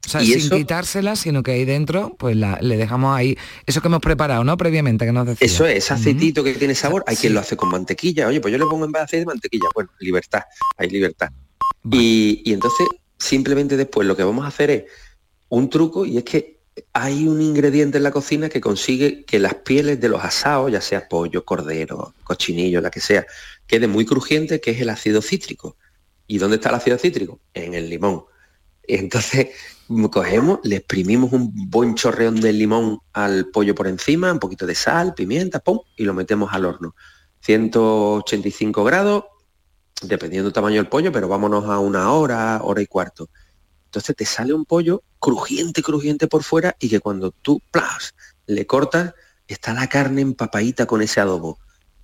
[0.07, 3.37] O sea, sin quitársela, sino que ahí dentro, pues le dejamos ahí
[3.67, 4.57] eso que hemos preparado, ¿no?
[4.57, 5.47] Previamente, que nos decía.
[5.47, 7.05] Eso es, aceitito que tiene sabor.
[7.07, 8.27] Hay quien lo hace con mantequilla.
[8.27, 9.69] Oye, pues yo le pongo en vez de aceite mantequilla.
[9.75, 10.43] Bueno, libertad,
[10.79, 11.31] hay libertad.
[11.91, 12.87] Y, entonces
[13.19, 14.85] simplemente después lo que vamos a hacer es
[15.49, 16.61] un truco y es que
[16.93, 20.81] hay un ingrediente en la cocina que consigue que las pieles de los asados, ya
[20.81, 23.27] sea pollo, cordero, cochinillo, la que sea,
[23.67, 25.77] quede muy crujiente, que es el ácido cítrico.
[26.27, 27.41] ¿Y dónde está el ácido cítrico?
[27.53, 28.25] En el limón.
[28.95, 29.49] Entonces
[30.11, 34.75] cogemos, le exprimimos un buen chorreón de limón al pollo por encima, un poquito de
[34.75, 36.95] sal, pimienta, pum, y lo metemos al horno.
[37.41, 39.25] 185 grados,
[40.03, 43.31] dependiendo del tamaño del pollo, pero vámonos a una hora, hora y cuarto.
[43.87, 48.15] Entonces te sale un pollo crujiente, crujiente por fuera y que cuando tú plas,
[48.47, 49.15] le cortas,
[49.49, 51.59] está la carne empapadita con ese adobo.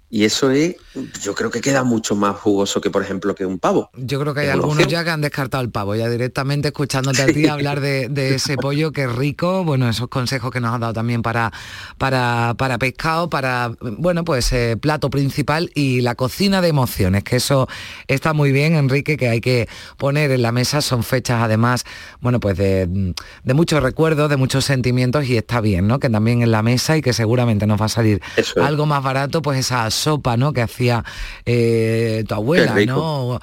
[0.08, 0.76] Y eso es,
[1.20, 3.90] yo creo que queda mucho más jugoso que, por ejemplo, que un pavo.
[3.96, 7.26] Yo creo que hay algunos ya que han descartado el pavo, ya directamente escuchándote a
[7.26, 10.92] ti hablar de, ese pollo que es rico, bueno, esos consejos que nos has dado
[10.92, 11.52] también para,
[11.98, 17.36] para, para pescado, para, bueno, pues eh, plato principal y la cocina de emociones, que
[17.36, 17.66] eso
[18.06, 21.84] está muy bien, Enrique, que hay que poner en la mesa, son fechas además,
[22.20, 23.14] bueno, pues de,
[23.54, 25.98] muchos recuerdos, de muchos sentimientos y está bien, ¿no?
[25.98, 28.22] Que también en la mesa y que seguramente nos va a salir
[28.62, 30.52] algo más barato, pues esas sopa, ¿no?
[30.52, 31.04] Que hacía
[31.44, 33.30] eh, tu abuela, ¿no?
[33.30, 33.40] O,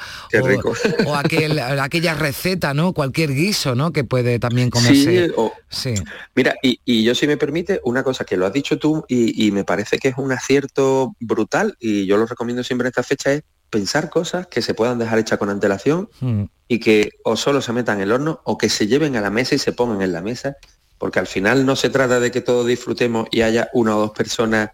[1.06, 2.94] o, aquella receta, ¿no?
[2.94, 3.92] Cualquier guiso, ¿no?
[3.92, 5.32] Que puede también comerse.
[5.70, 5.94] Sí,
[6.36, 9.64] Mira, y, yo si me permite, una cosa que lo has dicho tú y, me
[9.64, 13.44] parece que es un acierto brutal y yo lo recomiendo siempre en esta fecha es
[13.70, 16.44] pensar cosas que se puedan dejar hechas con antelación mm.
[16.68, 19.32] y que o solo se metan en el horno o que se lleven a la
[19.32, 20.58] mesa y se pongan en la mesa,
[20.98, 24.12] porque al final no se trata de que todos disfrutemos y haya una o dos
[24.12, 24.70] personas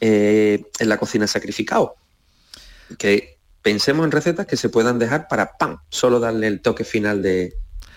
[0.00, 1.96] eh, en la cocina sacrificado.
[2.98, 5.78] Que pensemos en recetas que se puedan dejar para ¡pam!
[5.90, 7.54] Solo darle el toque final de,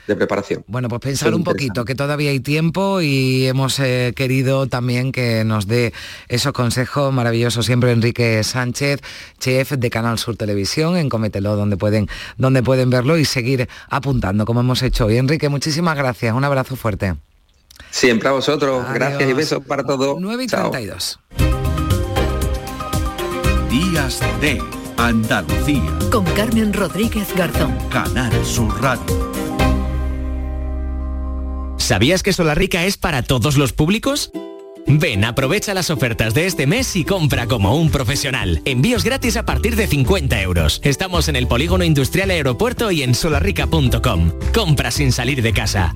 [0.07, 0.65] preparación.
[0.67, 5.45] Bueno, pues pensar un poquito, que todavía hay tiempo y hemos eh, querido también que
[5.45, 5.93] nos dé
[6.27, 8.99] esos consejos maravillosos siempre Enrique Sánchez,
[9.39, 14.43] chef de Canal Sur Televisión, en Comételo, donde pueden, donde pueden verlo y seguir apuntando
[14.43, 15.15] como hemos hecho hoy.
[15.15, 17.15] Enrique, muchísimas gracias, un abrazo fuerte.
[17.89, 20.19] Siempre a vosotros, gracias y besos para todos.
[20.19, 21.19] 9 y 32.
[23.71, 24.61] Días de
[24.97, 25.81] Andalucía.
[26.11, 27.73] Con Carmen Rodríguez Garzón.
[27.89, 29.31] Canal Sur Radio.
[31.77, 34.31] ¿Sabías que Rica es para todos los públicos?
[34.87, 38.61] Ven, aprovecha las ofertas de este mes y compra como un profesional.
[38.65, 40.81] Envíos gratis a partir de 50 euros.
[40.83, 44.33] Estamos en el Polígono Industrial Aeropuerto y en solarrica.com.
[44.53, 45.95] Compra sin salir de casa.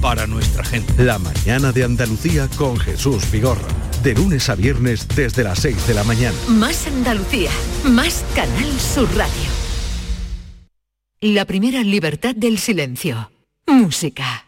[0.00, 1.02] para nuestra gente.
[1.02, 3.68] La mañana de Andalucía con Jesús Vigorra.
[4.02, 6.36] De lunes a viernes desde las 6 de la mañana.
[6.48, 7.50] Más Andalucía,
[7.84, 9.50] más Canal Sur Radio.
[11.20, 13.30] La primera libertad del silencio.
[13.66, 14.47] Música.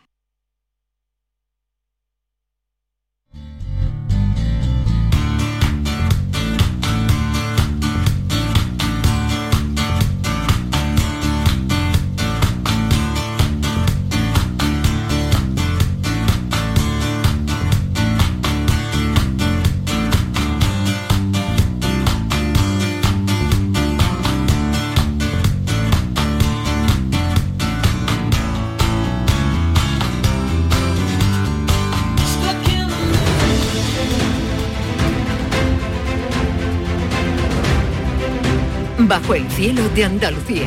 [39.21, 40.67] Bajo el cielo de Andalucía.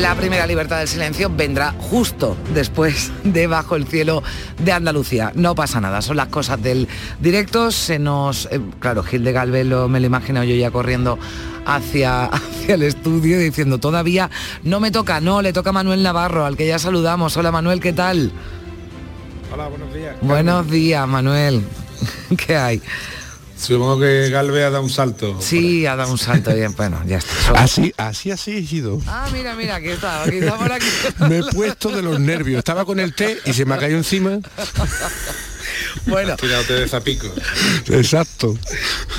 [0.00, 4.22] La primera libertad del silencio vendrá justo después de Bajo el cielo
[4.58, 5.32] de Andalucía.
[5.34, 6.88] No pasa nada, son las cosas del
[7.20, 7.70] directo.
[7.70, 11.18] Se nos, eh, claro, Gil de Galvez lo, me lo imagino yo ya corriendo
[11.66, 14.30] hacia, hacia el estudio diciendo todavía
[14.62, 17.36] no me toca, no, le toca a Manuel Navarro, al que ya saludamos.
[17.36, 18.32] Hola Manuel, ¿qué tal?
[19.52, 20.16] Hola, buenos días.
[20.22, 21.62] Buenos días, Manuel.
[22.46, 22.82] ¿Qué hay?
[23.62, 25.40] Supongo que Galve ha dado un salto.
[25.40, 27.32] Sí, ha dado un salto bien, bueno, ya está.
[27.62, 29.00] Así, así, así he ido.
[29.06, 30.86] Ah, mira, mira, aquí está, aquí está por aquí.
[31.28, 32.58] Me he puesto de los nervios.
[32.58, 34.40] Estaba con el té y se me ha caído encima.
[36.06, 36.36] Bueno.
[36.36, 37.28] Tirado de zapico.
[37.88, 38.56] Exacto.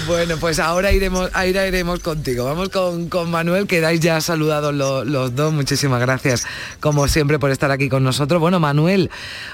[0.07, 2.45] Bueno, pues ahora iremos, ahora iremos contigo.
[2.45, 5.53] Vamos con, con Manuel, que dais ya saludados los, los dos.
[5.53, 6.45] Muchísimas gracias,
[6.79, 8.39] como siempre, por estar aquí con nosotros.
[8.39, 9.09] Bueno, Manuel,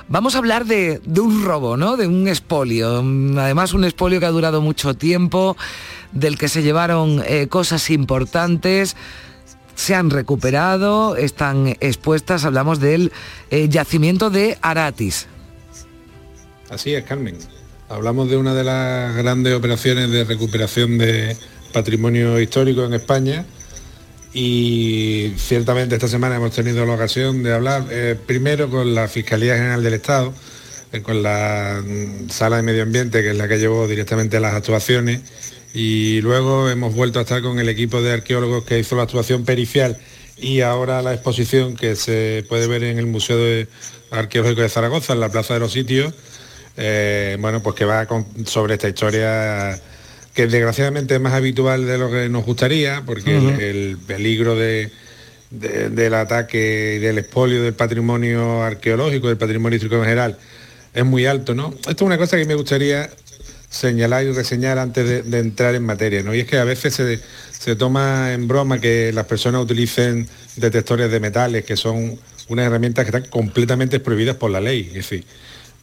[0.08, 1.98] vamos a hablar de, de un robo, ¿no?
[1.98, 3.04] De un expolio.
[3.38, 5.56] Además, un expolio que ha durado mucho tiempo,
[6.12, 8.96] del que se llevaron eh, cosas importantes
[9.80, 13.14] se han recuperado, están expuestas, hablamos del
[13.50, 15.28] eh, yacimiento de Aratis.
[16.70, 17.36] Así es, Carmen.
[17.90, 21.36] Hablamos de una de las grandes operaciones de recuperación de
[21.74, 23.44] patrimonio histórico en España
[24.34, 29.56] y ciertamente esta semana hemos tenido la ocasión de hablar eh, primero con la Fiscalía
[29.56, 30.32] General del Estado,
[30.94, 34.54] eh, con la mm, Sala de Medio Ambiente, que es la que llevó directamente las
[34.54, 35.22] actuaciones,
[35.74, 39.44] y luego hemos vuelto a estar con el equipo de arqueólogos que hizo la actuación
[39.44, 39.98] pericial
[40.38, 43.66] y ahora la exposición que se puede ver en el Museo
[44.12, 46.14] Arqueológico de Zaragoza, en la Plaza de los Sitios,
[46.82, 48.08] eh, bueno, pues que va
[48.46, 49.78] sobre esta historia
[50.34, 56.96] que desgraciadamente es más habitual de lo que nos gustaría, porque el, peligro del ataque
[56.96, 60.38] y del expolio del patrimonio arqueológico, del patrimonio histórico en general,
[60.94, 61.74] es muy alto, ¿no?
[61.80, 63.10] Esto es una cosa que me gustaría
[63.70, 66.34] señalar y reseñar antes de, entrar en materia, ¿no?
[66.34, 67.20] Y es que a veces se,
[67.52, 72.18] se, toma en broma que las personas utilicen detectores de metales, que son
[72.48, 74.88] unas herramientas que están completamente prohibidas por la ley.
[74.88, 75.26] Es decir,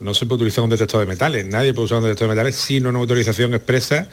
[0.01, 2.57] no se puede utilizar un detector de metales, nadie puede usar un detector de metales
[2.57, 4.09] sin una autorización expresa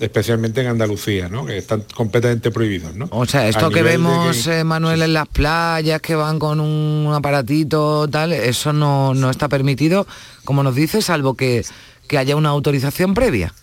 [0.00, 1.46] especialmente en Andalucía, ¿no?
[1.46, 2.94] que están completamente prohibidos.
[2.94, 3.08] ¿no?
[3.10, 8.08] O sea, esto que vemos, eh, Manuel, en las playas, que van con un aparatito,
[8.08, 10.06] tal, eso no, no está permitido,
[10.44, 11.64] como nos dice, salvo que,
[12.08, 13.54] que haya una autorización previa.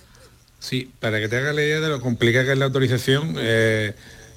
[0.59, 3.93] Sí, para que te hagas la idea de lo complicada que es la autorización, eh,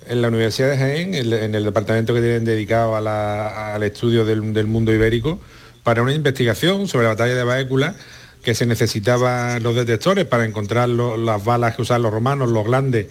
[0.06, 4.66] en la Universidad de Jaén, en, el departamento que tienen dedicado al estudio del, del
[4.66, 5.40] mundo ibérico,
[5.84, 7.94] para una investigación sobre la batalla de Baécula
[8.42, 13.06] que se necesitaban los detectores para encontrar las balas que usaban los romanos, los glandes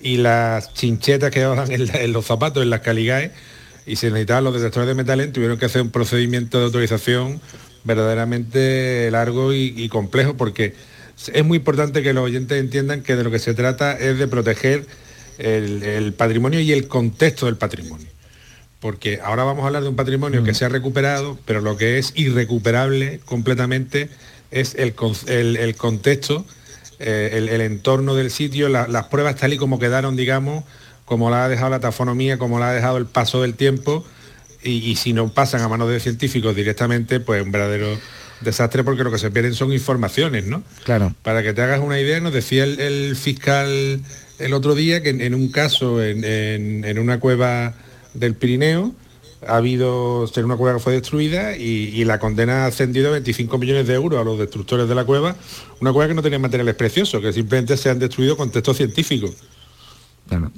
[0.00, 3.32] y las chinchetas que llevaban en, los zapatos, en las caligaes,
[3.86, 7.40] y se necesitaban los detectores de metales, tuvieron que hacer un procedimiento de autorización
[7.84, 10.74] verdaderamente largo y, complejo, porque
[11.32, 14.26] es muy importante que los oyentes entiendan que de lo que se trata es de
[14.26, 14.86] proteger
[15.38, 18.08] el patrimonio y el contexto del patrimonio
[18.80, 20.54] porque ahora vamos a hablar de un patrimonio que mm.
[20.54, 24.08] se ha recuperado, pero lo que es irrecuperable completamente
[24.50, 26.46] es el, contexto,
[26.98, 30.64] eh, el, entorno del sitio, las pruebas tal y como quedaron, digamos,
[31.04, 34.04] como la ha dejado la tafonomía, como la ha dejado el paso del tiempo,
[34.62, 37.98] y, si no pasan a manos de científicos directamente, pues un verdadero
[38.40, 40.62] desastre porque lo que se pierden son informaciones, ¿no?
[40.84, 41.14] Claro.
[41.22, 44.00] Para que te hagas una idea, nos decía el, fiscal
[44.38, 47.74] el otro día que en, un caso, en una cueva
[48.14, 48.94] del Pirineo,
[49.46, 53.58] ha habido ser una cueva que fue destruida y, la condena ha ascendido a 25
[53.58, 55.36] millones de euros a los destructores de la cueva,
[55.80, 59.32] una cueva que no tenía materiales preciosos, que simplemente se han destruido con textos científicos.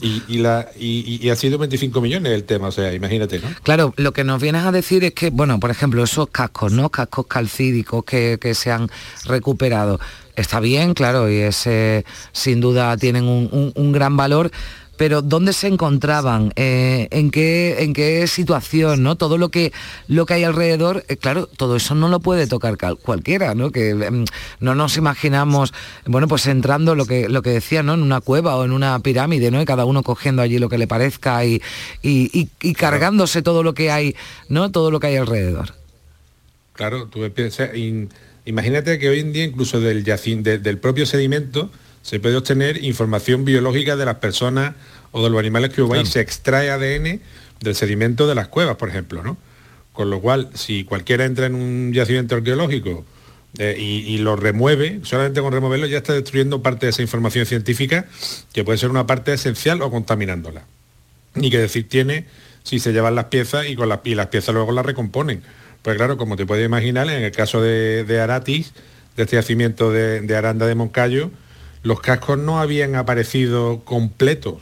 [0.01, 3.49] Y, la, y, ha sido 25 millones el tema, o sea, imagínate, ¿no?
[3.63, 6.91] Claro, lo que nos vienes a decir es que, bueno, por ejemplo, esos cascos, ¿no?
[6.91, 8.91] Cascos calcídicos que, se han
[9.27, 10.01] recuperado.
[10.35, 14.51] Está bien, claro, y ese sin duda tienen un gran valor,
[15.01, 16.53] pero ¿dónde se encontraban?
[16.57, 19.03] Eh, ¿en, qué, ¿En qué situación?
[19.03, 19.17] ¿no?
[19.17, 19.73] Todo lo que,
[20.09, 23.71] lo que hay alrededor, eh, claro, todo eso no lo puede tocar cualquiera, ¿no?
[23.71, 24.27] Que em,
[24.61, 25.73] no nos imaginamos,
[26.05, 27.95] bueno, pues entrando lo que, lo que decía, ¿no?
[27.95, 29.63] En una cueva o en una pirámide, ¿no?
[29.63, 31.63] Y cada uno cogiendo allí lo que le parezca y,
[32.03, 34.15] y, cargándose todo lo que hay,
[34.51, 34.71] ¿no?
[34.71, 35.77] Todo lo que hay alrededor.
[36.75, 37.71] Claro, tú piensas,
[38.45, 41.71] imagínate que hoy en día incluso del, yacín, del propio sedimento,
[42.03, 44.75] se puede obtener información biológica de las personas
[45.13, 47.21] o de los animales que hubo Se extrae ADN
[47.61, 49.37] del sedimento de las cuevas, por ejemplo, ¿no?
[49.93, 53.05] Con lo cual, si cualquiera entra en un yacimiento arqueológico
[53.59, 58.07] eh, y, lo remueve, solamente con removerlo ya está destruyendo parte de esa información científica,
[58.53, 60.63] que puede ser una parte esencial o contaminándola.
[61.35, 62.27] Y que decir tiene
[62.63, 65.43] si se llevan las piezas y, con las, y las piezas luego las recomponen.
[65.83, 68.73] Pues claro, como te puedes imaginar, en el caso de, Aratis,
[69.17, 71.31] de este yacimiento de, de Aranda de Moncayo,
[71.83, 74.57] los cascos no habían aparecido completos.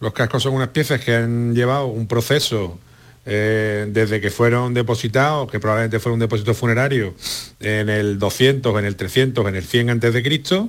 [0.00, 2.78] Los cascos son unas piezas que han llevado un proceso
[3.24, 7.14] eh, desde que fueron depositados, que probablemente fuera un depósito funerario,
[7.60, 10.68] en el 200, en el 300, en el 100 antes de Cristo,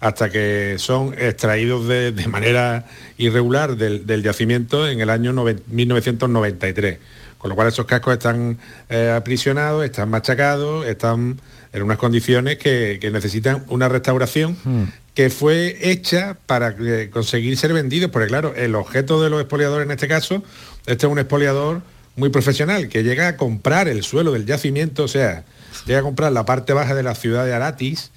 [0.00, 2.84] hasta que son extraídos de, manera
[3.18, 6.98] irregular del, yacimiento en el año 1993.
[7.38, 8.58] Con lo cual esos cascos están
[8.88, 11.40] eh, aprisionados, están machacados, están
[11.72, 14.84] en unas condiciones que, necesitan una restauración hmm
[15.16, 19.86] que fue hecha para eh, conseguir ser vendido, porque claro, el objeto de los expoliadores
[19.86, 20.44] en este caso,
[20.84, 21.80] este es un expoliador
[22.16, 25.46] muy profesional, que llega a comprar el suelo del yacimiento, o sea,
[25.86, 28.12] llega a comprar la parte baja de la ciudad de Aratis,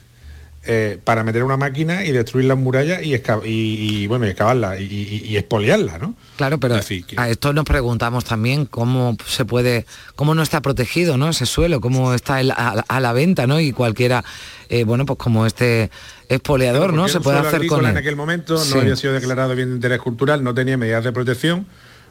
[0.71, 5.35] eh, para meter una máquina y destruir las murallas y, y, bueno, y excavarla y,
[5.35, 6.13] expoliarla, ¿no?
[6.37, 11.29] Claro, pero a esto nos preguntamos también cómo se puede, cómo no está protegido, ¿no?
[11.29, 13.59] Ese suelo, cómo está a, la venta, ¿no?
[13.59, 14.23] Y cualquiera,
[14.69, 15.89] eh, bueno, pues como este
[16.29, 17.07] expoliador, ¿no?
[17.07, 17.89] Se puede hacer con él.
[17.89, 21.11] En aquel momento no había sido declarado bien de interés cultural, no tenía medidas de
[21.11, 21.65] protección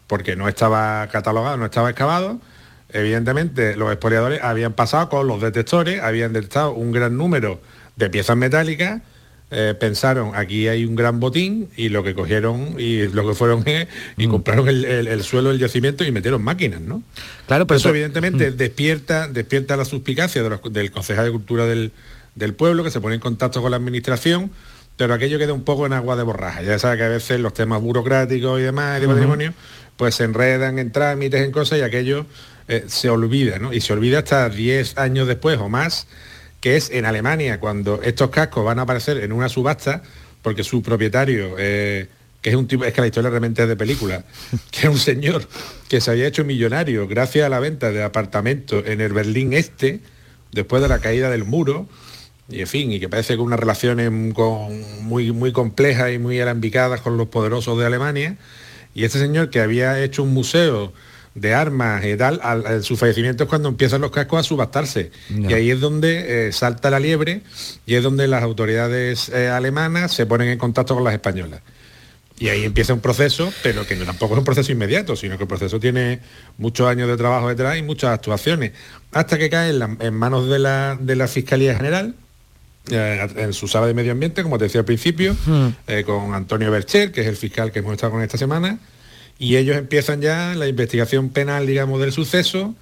[0.08, 2.40] porque no estaba catalogado, no estaba excavado.
[2.88, 7.60] Evidentemente, los expoliadores habían pasado con los detectores, habían detectado un gran número
[7.98, 9.02] de piezas metálicas,
[9.50, 13.64] eh, pensaron aquí hay un gran botín y lo que cogieron y lo que fueron
[14.16, 14.30] y mm.
[14.30, 17.02] compraron el, suelo del yacimiento y metieron máquinas, ¿no?
[17.46, 18.56] Claro, pero eso, evidentemente mm.
[18.56, 21.92] despierta, despierta la suspicacia del concejal de cultura del,
[22.56, 24.50] pueblo que se pone en contacto con la administración,
[24.96, 26.62] pero aquello queda un poco en agua de borraja.
[26.62, 29.54] Ya sabe que a veces los temas burocráticos y demás de patrimonio,
[29.96, 32.26] pues se enredan en trámites, en cosas y aquello
[32.68, 33.72] eh, se olvida, ¿no?
[33.72, 36.06] Y se olvida hasta 10 años después o más
[36.60, 40.02] que es en Alemania, cuando estos cascos van a aparecer en una subasta,
[40.42, 42.08] porque su propietario, eh,
[42.42, 44.24] que es un tipo, es que la historia realmente es de película,
[44.70, 45.46] que es un señor
[45.88, 50.00] que se había hecho millonario gracias a la venta de apartamentos en el Berlín Este,
[50.52, 51.88] después de la caída del muro,
[52.50, 57.02] y en fin, y que parece que unas relaciones muy, muy complejas y muy alambicadas
[57.02, 58.36] con los poderosos de Alemania,
[58.94, 60.92] y este señor que había hecho un museo
[61.40, 65.10] de armas y tal, al, su fallecimiento es cuando empiezan los cascos a subastarse.
[65.30, 67.42] Y ahí es donde eh, salta la liebre
[67.86, 71.60] y es donde las autoridades eh, alemanas se ponen en contacto con las españolas.
[72.40, 75.48] Y ahí empieza un proceso, pero que tampoco es un proceso inmediato, sino que el
[75.48, 76.20] proceso tiene
[76.56, 78.72] muchos años de trabajo detrás y muchas actuaciones,
[79.10, 82.14] hasta que cae en, manos de la, de la Fiscalía General,
[82.90, 86.02] eh, en su sala de medio ambiente, como te decía al principio, hmm.
[86.06, 88.78] con Antonio Bercher, que es el fiscal que hemos estado con esta semana,
[89.38, 92.74] y ellos empiezan ya la investigación penal, digamos, del suceso,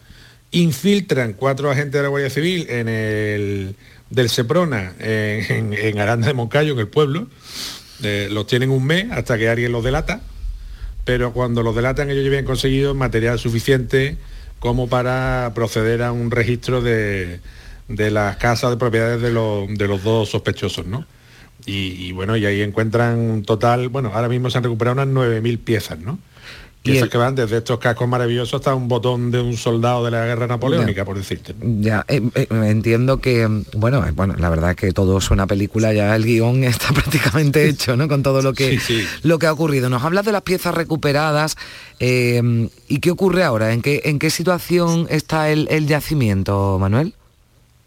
[0.50, 3.76] infiltran cuatro agentes de la Guardia Civil en el
[4.10, 7.26] del Seprona, en, Aranda de Moncayo, en el pueblo,
[8.02, 10.22] eh, los tienen un mes hasta que alguien los delata,
[11.04, 14.16] pero cuando los delatan ellos ya habían conseguido material suficiente
[14.58, 17.40] como para proceder a un registro de,
[17.88, 21.04] las casas de propiedades de los, de los dos sospechosos, ¿no?
[21.66, 25.08] Y, y, bueno, y ahí encuentran un total, bueno, ahora mismo se han recuperado unas
[25.08, 26.18] 9.000 piezas, ¿no?
[26.86, 30.24] Piezas que van desde estos cascos maravillosos hasta un botón de un soldado de la
[30.24, 31.54] guerra napoleónica, por decirte.
[31.60, 35.46] Ya, eh, eh, entiendo que, bueno, eh, bueno, la verdad es que todo es una
[35.46, 38.08] película, ya el guion está prácticamente hecho, ¿no?
[38.08, 38.78] Con todo lo que,
[39.22, 39.90] Lo que ha ocurrido.
[39.90, 41.56] Nos hablas de las piezas recuperadas
[41.98, 47.14] y qué ocurre ahora, en qué, en qué situación está el, yacimiento, Manuel.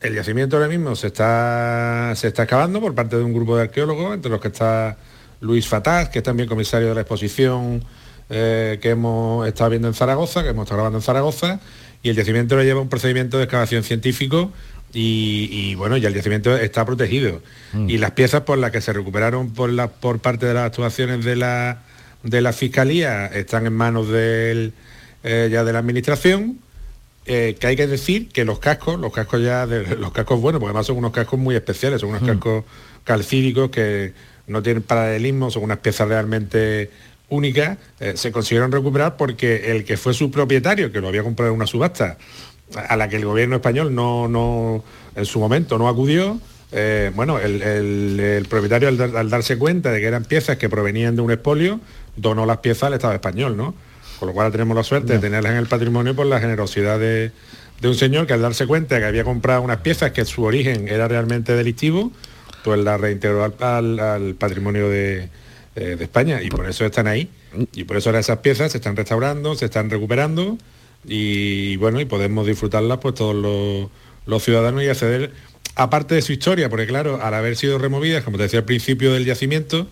[0.01, 3.63] El yacimiento ahora mismo se está, se está excavando por parte de un grupo de
[3.63, 4.97] arqueólogos, entre los que está
[5.41, 7.83] Luis Fataz, que es también comisario de la exposición
[8.29, 11.59] eh, que hemos estado viendo en Zaragoza, que hemos estado grabando en Zaragoza,
[12.03, 14.51] y el yacimiento le lleva un procedimiento de excavación científico
[14.93, 17.41] y, bueno, ya el yacimiento está protegido.
[17.73, 17.89] Mm.
[17.89, 21.23] Y las piezas por las que se recuperaron por, la, por parte de las actuaciones
[21.23, 21.83] de la,
[22.23, 24.73] de la fiscalía están en manos del,
[25.23, 26.59] eh, ya de la administración.
[27.25, 30.59] Eh, que hay que decir que los cascos, los cascos ya, de, los cascos buenos,
[30.59, 32.63] porque además son unos cascos muy especiales, son unos cascos
[33.03, 34.13] calcídicos que
[34.47, 36.89] no tienen paralelismo, son unas piezas realmente
[37.29, 41.51] únicas, eh, se consiguieron recuperar porque el que fue su propietario, que lo había comprado
[41.51, 42.17] en una subasta,
[42.75, 44.83] a la que el gobierno español no, no
[45.15, 46.39] en su momento no acudió,
[46.71, 50.57] eh, bueno, el, el- el propietario al, dar- al darse cuenta de que eran piezas
[50.57, 51.79] que provenían de un expolio,
[52.15, 53.73] donó las piezas al Estado español, ¿no?
[54.19, 57.31] Con lo cual tenemos la suerte de tenerlas en el patrimonio por la generosidad de,
[57.81, 60.43] de un señor que al darse cuenta de que había comprado unas piezas que su
[60.43, 62.11] origen era realmente delictivo,
[62.63, 65.29] pues la reintegró al, al- al patrimonio de,
[65.79, 67.29] eh, de España y por eso están ahí.
[67.73, 70.57] Y por eso ahora esas piezas se están restaurando, se están recuperando
[71.05, 73.89] y bueno, y podemos disfrutarlas pues todos los,
[74.25, 75.31] los ciudadanos y acceder,
[75.75, 79.13] aparte de su historia, porque claro, al haber sido removidas, como te decía al principio
[79.13, 79.87] del yacimiento,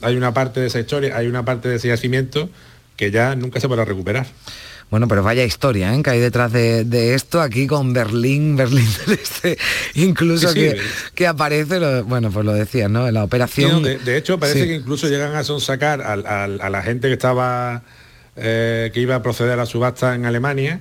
[0.00, 2.48] hay una parte de esa historia, hay una parte de ese yacimiento
[2.96, 4.26] que ya nunca se podrá recuperar.
[4.92, 6.02] Bueno, pero vaya historia ¿eh?
[6.02, 9.58] que hay detrás de, de esto, aquí con Berlín, Berlín del Este,
[9.94, 10.60] incluso Sí, sí.
[10.60, 10.80] que,
[11.16, 13.08] que aparece, lo- bueno, pues lo decías, ¿no?
[13.08, 13.82] En la operación...
[13.82, 16.16] de, de hecho, parece que incluso llegan a sonsacar a
[16.70, 17.82] la gente que estaba
[18.36, 20.80] eh, que iba a proceder a la subasta en Alemania.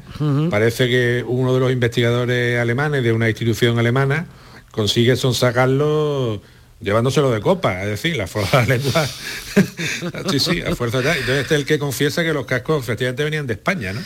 [0.49, 4.27] Parece que uno de los investigadores alemanes de una institución alemana
[4.71, 6.41] consigue sonsacarlo
[6.81, 9.07] llevándoselo de copa, es decir, la fuerza de la lengua.
[10.31, 11.11] sí, sí, a fuerza ya.
[11.11, 14.01] Entonces este es el que confiesa que los cascos efectivamente venían de España, ¿no?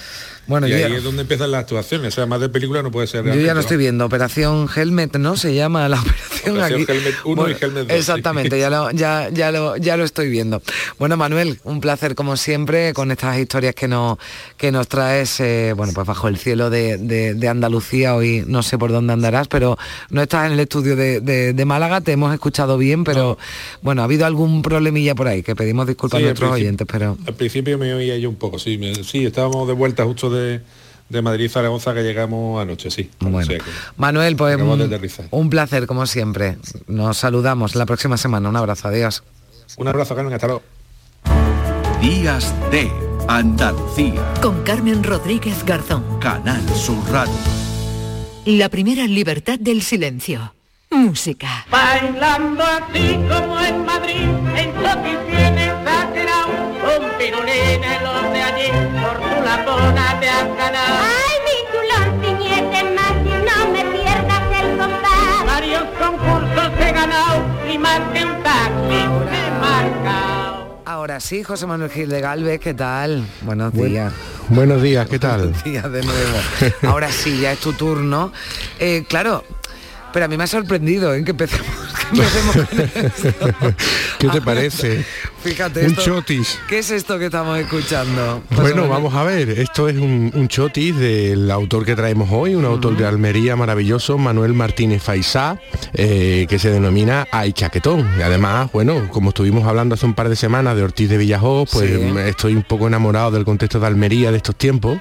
[0.47, 2.13] Bueno, y ahí ya- es donde empiezan las actuaciones.
[2.13, 3.59] O sea, más de película no puede ser Yo ya ¿no?
[3.59, 5.35] estoy viendo, Operación Helmet, ¿no?
[5.37, 6.91] Se llama la operación, Operación aquí.
[6.91, 7.93] Helmet 1 y Helmet 2, sí.
[7.95, 10.61] Exactamente, ya lo, ya, ya, lo, ya lo estoy viendo.
[10.99, 14.17] Bueno, Manuel, un placer como siempre con estas historias que nos,
[14.57, 18.15] que nos traes, eh, bueno, pues bajo el cielo de, de- de Andalucía.
[18.15, 19.77] Hoy no sé por dónde andarás, pero
[20.09, 23.39] no estás en el estudio de, de- Málaga, te hemos escuchado bien, pero
[23.81, 27.17] bueno, ha habido algún problemilla por ahí, que pedimos disculpas Sí, a nuestros oyentes, pero...
[27.25, 28.77] Al principio me oía yo un poco, sí.
[28.77, 30.34] me- sí, estábamos de vuelta justo de,
[31.09, 33.09] de Madrid Zaragoza que llegamos anoche, sí.
[33.19, 33.39] Bueno.
[33.39, 36.57] O sea que- Manuel, pues de un, placer como siempre.
[36.87, 38.49] Nos saludamos la próxima semana.
[38.49, 39.23] Un abrazo, adiós.
[39.77, 40.63] Un abrazo, Carmen, hasta luego.
[42.01, 42.91] Días de
[43.27, 44.33] Andalucía.
[44.41, 46.19] Con Carmen Rodríguez Garzón.
[46.19, 47.33] Canal Sur Radio.
[48.45, 50.53] La primera libertad del silencio.
[50.91, 51.65] Música.
[51.69, 54.69] Bailando así como en Madrid, en
[55.57, 56.51] exagerado,
[56.99, 58.71] un pirulín en los de allí,
[59.01, 60.95] por lapona te has ganado.
[61.21, 65.45] Ay, mi chulón, ciñete más y no me pierdas el compás.
[65.45, 68.99] Varios concursos he ganado y más que un taxi
[69.35, 70.81] he marcado.
[70.85, 73.23] Ahora sí, José Manuel Gil de Galvez, ¿qué tal?
[73.41, 74.13] Buenos Buen- días.
[74.49, 75.39] Buenos días, ¿qué tal?
[75.49, 76.37] Buenos días de nuevo.
[76.87, 78.31] Ahora sí, ya es tu turno.
[78.79, 79.43] Eh, claro,
[80.15, 81.67] pero a mí me ha sorprendido en que empecemos,
[82.13, 83.75] que empecemos con esto.
[84.19, 85.05] ¿Qué te parece?
[85.43, 86.01] Fíjate Un esto.
[86.01, 86.57] chotis.
[86.69, 88.41] ¿Qué es esto que estamos escuchando?
[88.49, 92.55] José Bueno, vamos a ver, esto es un, un chotis del autor que traemos hoy,
[92.55, 95.59] un autor de Almería maravilloso, Manuel Martínez Faisá,
[95.93, 98.09] eh, que se denomina Ay Chaquetón.
[98.17, 101.65] Y además, bueno, como estuvimos hablando hace un par de semanas de Ortiz de Villajó,
[101.69, 101.97] pues Sí.
[101.97, 104.97] mm, estoy un poco enamorado del contexto de Almería de estos tiempos.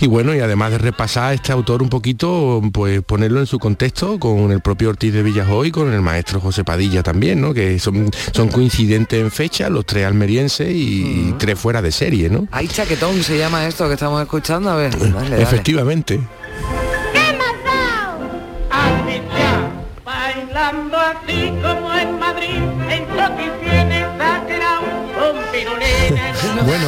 [0.00, 3.60] Y bueno, y además de repasar a este autor un poquito, pues ponerlo en su
[3.60, 7.52] contexto con el propio Ortiz de Villajó y con el maestro José Padilla también, ¿no?
[7.54, 12.48] Que son, son coincidentes en fecha, los tres almerienses y tres fuera de serie, ¿no?
[12.50, 14.70] Ay, chaquetón se llama esto que estamos escuchando.
[14.70, 15.42] A ver, dale, dale.
[15.42, 16.20] Efectivamente.
[20.04, 23.02] Bailando así como en Madrid, en
[25.68, 26.11] un
[26.66, 26.86] Bueno,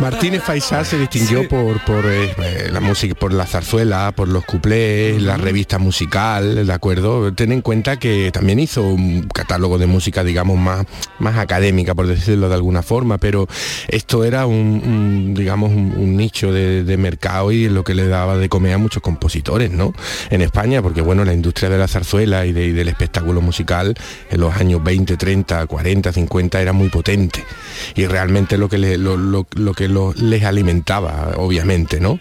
[0.00, 5.20] Martínez Faisá se distinguió por, por eh, la música, por la zarzuela, por los cuplés,
[5.22, 7.32] la revista musical, ¿de acuerdo?
[7.34, 10.84] Ten en cuenta que también hizo un catálogo de música, digamos, más,
[11.18, 13.46] más académica, por decirlo de alguna forma, pero
[13.88, 18.06] esto era un, un, digamos, un, un nicho de, de mercado y lo que le
[18.08, 19.92] daba de comer a muchos compositores, ¿no?
[20.30, 23.94] En España, porque bueno, la industria de la zarzuela y, de- y del espectáculo musical
[24.30, 27.44] en los años 20, 30, 40, 50 era muy potente
[27.94, 32.18] y realmente lo que, le- lo, lo- lo que lo- les alimentaba, obviamente, ¿no?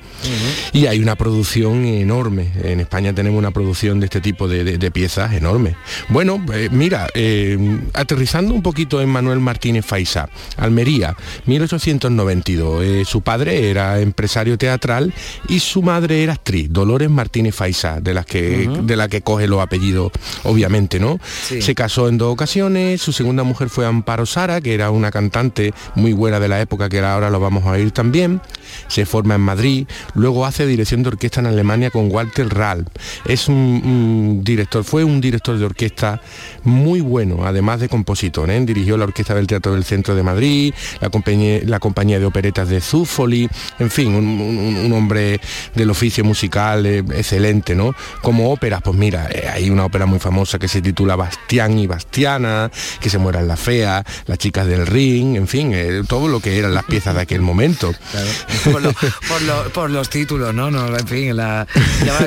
[0.73, 2.51] Y hay una producción enorme.
[2.63, 5.75] En España tenemos una producción de este tipo de, de- de piezas enorme.
[6.09, 7.57] Bueno, eh, mira, eh,
[7.93, 11.15] aterrizando un poquito en Manuel Martínez Faisá, Almería,
[11.45, 12.83] 1892.
[12.83, 15.13] Eh, su padre era empresario teatral
[15.47, 19.47] y su madre era actriz, Dolores Martínez Faisá, de las que, de la que coge
[19.47, 20.11] los apellidos,
[20.43, 21.19] obviamente, ¿no?
[21.47, 21.61] Sí.
[21.61, 25.73] Se casó en dos ocasiones, su segunda mujer fue Amparo Sara, que era una cantante
[25.95, 28.41] muy buena de la época que ahora lo vamos a oír también.
[28.87, 32.87] Se forma en Madrid, luego hace dirección de orquesta en Alemania con Walter Ralph.
[33.25, 36.21] Es un, director, fue un director de orquesta
[36.63, 38.49] muy bueno, además de compositor.
[38.49, 38.59] ¿eh?
[38.65, 42.69] Dirigió la orquesta del Teatro del Centro de Madrid, la compañía, la compañía de operetas
[42.69, 43.49] de Zúfoli,
[43.79, 45.39] en fin, un hombre
[45.75, 47.93] del oficio musical eh, excelente, ¿no?
[48.21, 51.87] Como óperas, pues mira, eh, hay una ópera muy famosa que se titula Bastián y
[51.87, 56.39] Bastiana, que se mueran la fea, las chicas del ring, en fin, eh, todo lo
[56.39, 57.93] que eran las piezas de aquel momento.
[58.71, 60.69] por, lo- por lo- por los títulos, ¿no?
[60.71, 61.67] no en fin, la,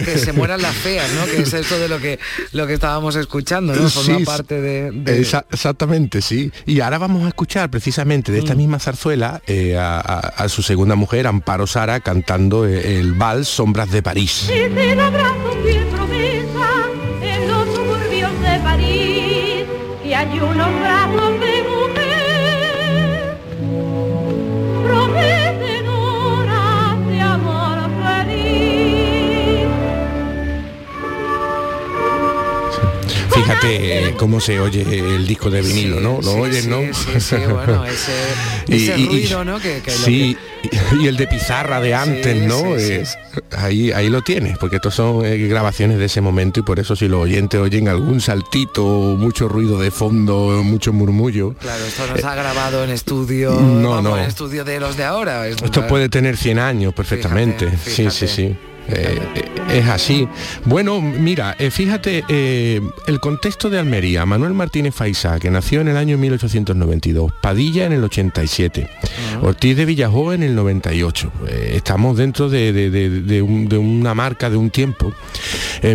[0.04, 1.24] que se mueran las feas, ¿no?
[1.26, 2.18] Que es esto de lo que
[2.52, 3.88] lo que estábamos escuchando, ¿no?
[3.88, 6.50] Forma Sí, parte de, de- Esa- exactamente, sí.
[6.66, 8.44] Y ahora vamos a escuchar precisamente de Mm.
[8.44, 13.12] esta misma zarzuela eh, a, a- a su segunda mujer, Amparo Sara, cantando eh, el
[13.14, 14.48] vals Sombras de París.
[33.34, 36.20] Fíjate eh, cómo se oye el disco de vinilo, ¿no?
[36.22, 36.80] Lo sí, oyes, sí, ¿no?
[36.94, 38.12] sí, sí, bueno, ese,
[38.68, 39.58] ese ruido, ¿no?
[39.58, 40.36] Que, que lo sí,
[41.00, 42.76] y el de pizarra de antes, ¿no?
[42.76, 43.04] Eh,
[43.56, 46.94] Ahí, ahí lo tienes, porque estos son eh, grabaciones de ese momento y por eso
[46.94, 52.14] si los oyentes oyen algún saltito, mucho ruido de fondo, mucho murmullo, Claro, esto no
[52.14, 54.18] está grabado en estudio, no, vamos, no.
[54.18, 55.48] en estudio de los de ahora.
[55.48, 57.70] es- Esto puede tener 100 años perfectamente.
[57.84, 58.56] Sí, sí, sí.
[58.88, 59.18] Eh,
[59.72, 60.28] es así.
[60.66, 65.88] Bueno, mira, eh, fíjate, eh, el contexto de Almería, Manuel Martínez Faisá, que nació en
[65.88, 68.90] el año 1892, Padilla en el 87,
[69.42, 71.32] Ortiz de Villajó en el 98.
[71.48, 75.12] Eh, estamos dentro de, de- de- de un- de una marca, de un tiempo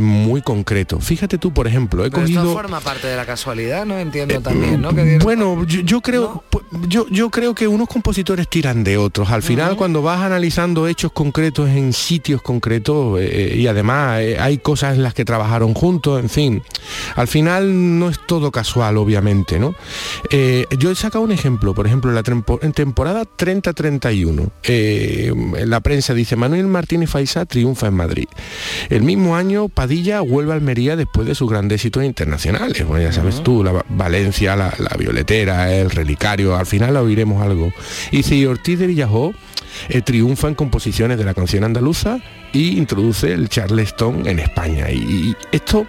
[0.01, 0.99] muy concreto.
[0.99, 3.97] Fíjate tú, por ejemplo, he Pero esto forma parte de la casualidad, ¿no?
[3.97, 4.93] Entiendo también, ¿no?
[4.93, 6.43] Que Bueno, yo, yo creo,
[6.87, 9.29] yo, yo creo que unos compositores tiran de otros.
[9.29, 12.78] Al final, cuando vas analizando hechos concretos en sitios concretos
[13.19, 16.63] eh, y además eh, hay cosas en las que trabajaron juntos, en fin,
[17.15, 19.75] al final no es todo casual, obviamente, ¿no?
[20.31, 25.31] Eh, yo he sacado un ejemplo, por ejemplo, en la tempo- en temporada 30-31, eh,
[25.33, 28.27] en la prensa dice Manuel Martínez Faisá triunfa en Madrid.
[28.89, 32.85] El mismo año Padilla vuelve a Almería después de sus grandes éxitos internacionales.
[32.85, 37.41] Bueno, ya sabes tú, la Va- Valencia, la, la Violetera, el Relicario, al final oiremos
[37.43, 37.71] algo.
[38.11, 39.33] Y si Ortiz de Villajó
[40.03, 42.19] triunfa en composiciones de la canción andaluza
[42.53, 44.89] y introduce el charleston en España.
[44.91, 45.85] Y, esto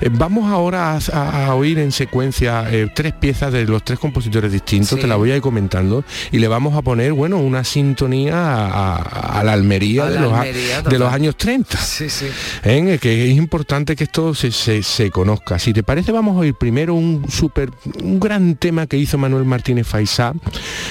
[0.00, 4.90] eh, vamos ahora a, oír en secuencia eh, tres piezas de los tres compositores distintos,
[4.90, 5.00] Sí.
[5.00, 8.96] te la voy a ir comentando, y le vamos a poner, bueno, una sintonía a,
[8.96, 11.78] a- a la Almería, de, la los, Almería, de los años 30.
[11.78, 12.26] Sí, sí.
[12.64, 12.98] ¿eh?
[13.00, 15.58] que es importante que esto se, se- se conozca.
[15.58, 17.70] Si te parece, vamos a oír primero un super,
[18.02, 20.32] un gran tema que hizo Manuel Martínez Faisá,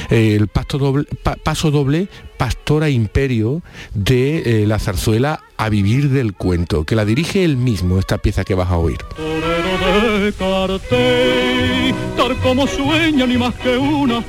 [0.09, 2.07] eh, el pasto doble, pa- paso doble,
[2.37, 3.61] Pastora Imperio
[3.93, 8.43] de eh, la zarzuela A Vivir del Cuento, que la dirige él mismo, esta pieza
[8.43, 8.97] que vas a oír.
[9.15, 14.23] Torero de cartel, tal como sueña ni más que una,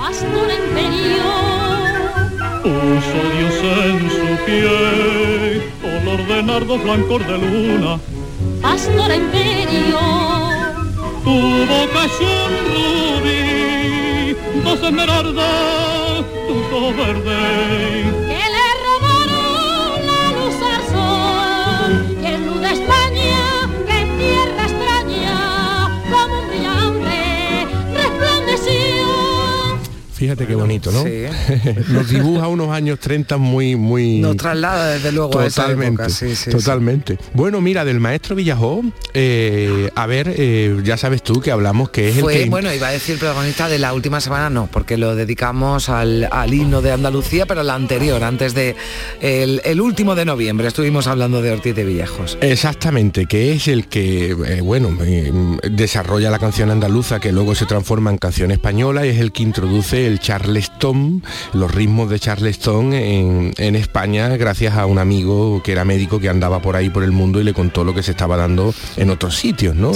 [0.00, 1.24] Pastor imperio,
[2.62, 8.00] puso Dios en su pie, color de nardo blancor de luna,
[8.62, 10.00] pastor imperio,
[11.22, 16.09] tu boca es un rubí, dos esmeraldas,
[16.50, 18.29] tus ojos
[30.20, 31.02] Fíjate qué bonito, ¿no?
[31.02, 31.22] Sí.
[31.88, 34.18] Nos dibuja unos años 30 muy, muy...
[34.18, 37.16] Nos traslada desde luego a esa Totalmente, época, sí, sí, totalmente.
[37.32, 38.82] Bueno, mira, del maestro Villajó,
[39.14, 42.50] eh, a ver, eh, ya sabes tú que hablamos que es Fue, el que...
[42.50, 46.52] bueno, iba a decir protagonista de la última semana, no, porque lo dedicamos al, al
[46.52, 48.76] himno de Andalucía, pero la anterior, antes de
[49.22, 52.36] el, el último de noviembre, estuvimos hablando de Ortiz de Villejos.
[52.42, 54.90] Exactamente, que es el que, eh, bueno,
[55.70, 59.44] desarrolla la canción andaluza que luego se transforma en canción española y es el que
[59.44, 65.72] introduce el charleston, los ritmos de charleston en, en España gracias a un amigo que
[65.72, 68.10] era médico que andaba por ahí por el mundo y le contó lo que se
[68.12, 69.92] estaba dando en otros sitios, ¿no?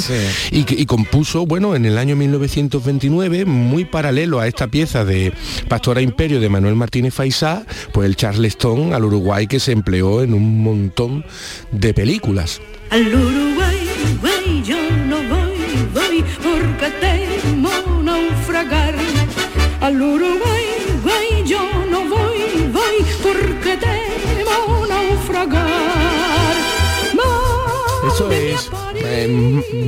[0.51, 5.33] Y, compuso, bueno, en el año 1929, muy paralelo a esta pieza de
[5.69, 10.35] Pastora Imperio de Manuel Martínez Faisá, pues el charleston al Uruguay que se empleó en
[10.35, 11.25] un montón
[11.73, 12.61] de películas.
[12.91, 13.89] Al Uruguay,
[14.21, 17.24] güey, yo no voy, porque.
[19.85, 20.65] Al Uruguay,
[21.03, 21.61] güey, yo
[21.91, 26.57] no voy, voy, porque temo naufragar.
[28.09, 28.71] Eso es
[29.05, 29.29] eh,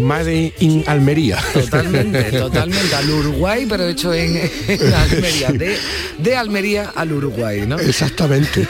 [0.00, 1.38] Made in Almería.
[1.52, 2.94] Totalmente, totalmente.
[2.94, 4.36] Al Uruguay, pero hecho en,
[4.68, 5.50] en Almería.
[5.52, 5.76] De,
[6.18, 7.78] de Almería al Uruguay, ¿no?
[7.78, 8.66] Exactamente.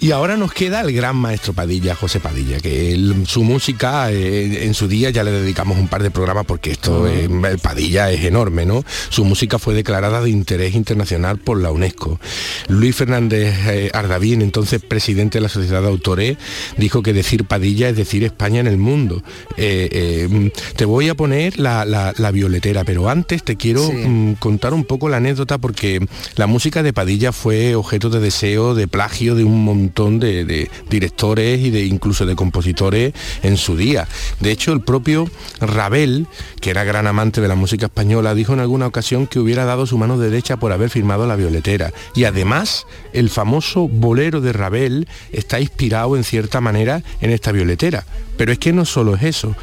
[0.00, 4.64] y ahora nos queda el gran maestro Padilla, José Padilla, que él- su música eh,
[4.64, 8.10] en su día ya le dedicamos un par de programas porque esto, eh, el Padilla
[8.10, 8.84] es enorme, ¿no?
[9.08, 12.20] Su música fue declarada de interés internacional por la UNESCO.
[12.68, 16.36] Luis Fernández eh, Ardavín, entonces presidente de la Sociedad de Autores,
[16.76, 19.22] dijo que decir Padilla es decir España en el mundo.
[19.56, 23.92] Eh, eh, te voy a poner la, la- la violetera, pero antes te quiero Sí.
[23.92, 26.04] mm, contar un poco la anécdota porque
[26.36, 30.70] la música de Padilla fue objeto de deseo, de plagio de un montón de, de
[30.90, 33.12] directores y de incluso de compositores
[33.42, 34.08] en su día.
[34.40, 35.28] De hecho, el propio
[35.60, 36.26] Ravel,
[36.60, 39.86] que era gran amante de la música española, dijo en alguna ocasión que hubiera dado
[39.86, 41.92] su mano derecha por haber firmado la violetera.
[42.14, 48.04] Y además, el famoso bolero de Ravel está inspirado en cierta manera en esta violetera.
[48.40, 49.54] Pero es que no solo es eso.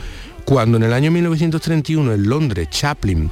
[0.46, 3.32] Cuando en el año 1931 en Londres Chaplin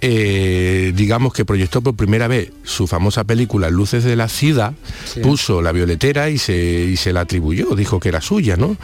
[0.00, 5.20] eh, digamos que proyectó por primera vez su famosa película Luces de la Ciudad, Sí.
[5.20, 8.76] puso la violetera y se, y se la atribuyó, dijo que era suya, ¿no?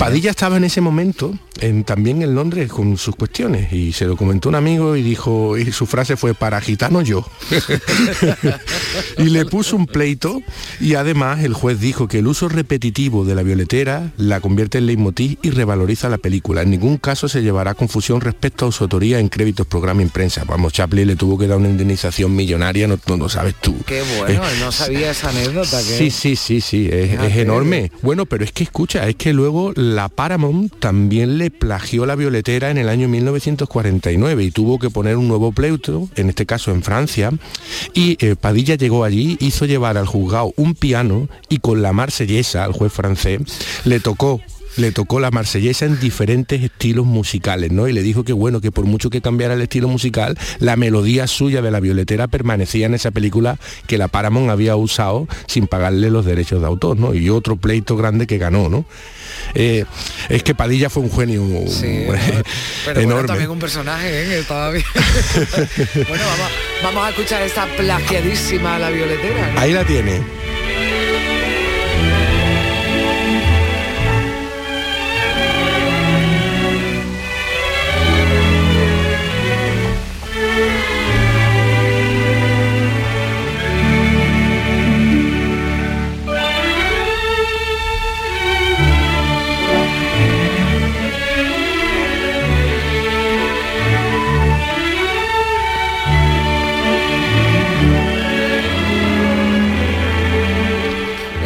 [0.00, 4.16] Padilla estaba en ese momento en- también en Londres con sus cuestiones y se lo
[4.16, 7.24] comentó un amigo y dijo, y su frase fue, para gitano yo.
[9.18, 10.42] y le puso un pleito
[10.80, 14.86] y además el juez dijo que el uso repetitivo de la violetera la convierte en
[14.86, 16.62] leitmotiv y revaloriza la película.
[16.62, 20.44] En ningún caso se llevará confusión respecto a su autoría en créditos, programa y prensa.
[20.44, 23.76] Vamos, Chaplin le tuvo que dar una indemnización millonaria, no, no lo sabes tú.
[23.86, 25.78] Qué bueno, Eh, no sabía esa anécdota.
[25.78, 27.90] que- Sí, sí, sí, sí, es, es enorme.
[28.02, 32.70] Bueno, pero es que escucha, es que luego la Paramount también le plagió la violetera
[32.70, 36.82] en el año 1949 y tuvo que poner un nuevo pleito, en este caso en
[36.82, 37.30] Francia,
[37.94, 42.64] y eh, Padilla llegó allí, hizo llevar al juzgado un piano y con la marsellesa,
[42.64, 43.40] al juez francés,
[43.84, 44.40] le tocó
[44.76, 47.88] le tocó la marsellesa en diferentes estilos musicales, ¿no?
[47.88, 51.26] Y le dijo que bueno, que por mucho que cambiara el estilo musical, la melodía
[51.26, 56.10] suya de la violetera permanecía en esa película que la Paramount había usado sin pagarle
[56.10, 57.14] los derechos de autor, ¿no?
[57.14, 58.84] Y otro pleito grande que ganó, ¿no?
[59.54, 59.84] Eh,
[60.28, 61.40] es que Padilla fue un genio
[61.80, 62.42] Pero
[62.84, 63.26] bueno, enorme.
[63.26, 64.38] también un personaje, ¿eh?
[64.38, 64.84] estaba bien.
[65.94, 66.50] bueno, vamos,
[66.82, 69.52] vamos a escuchar esta plagiadísima La Violetera.
[69.54, 69.60] ¿no?
[69.60, 70.20] Ahí la tiene.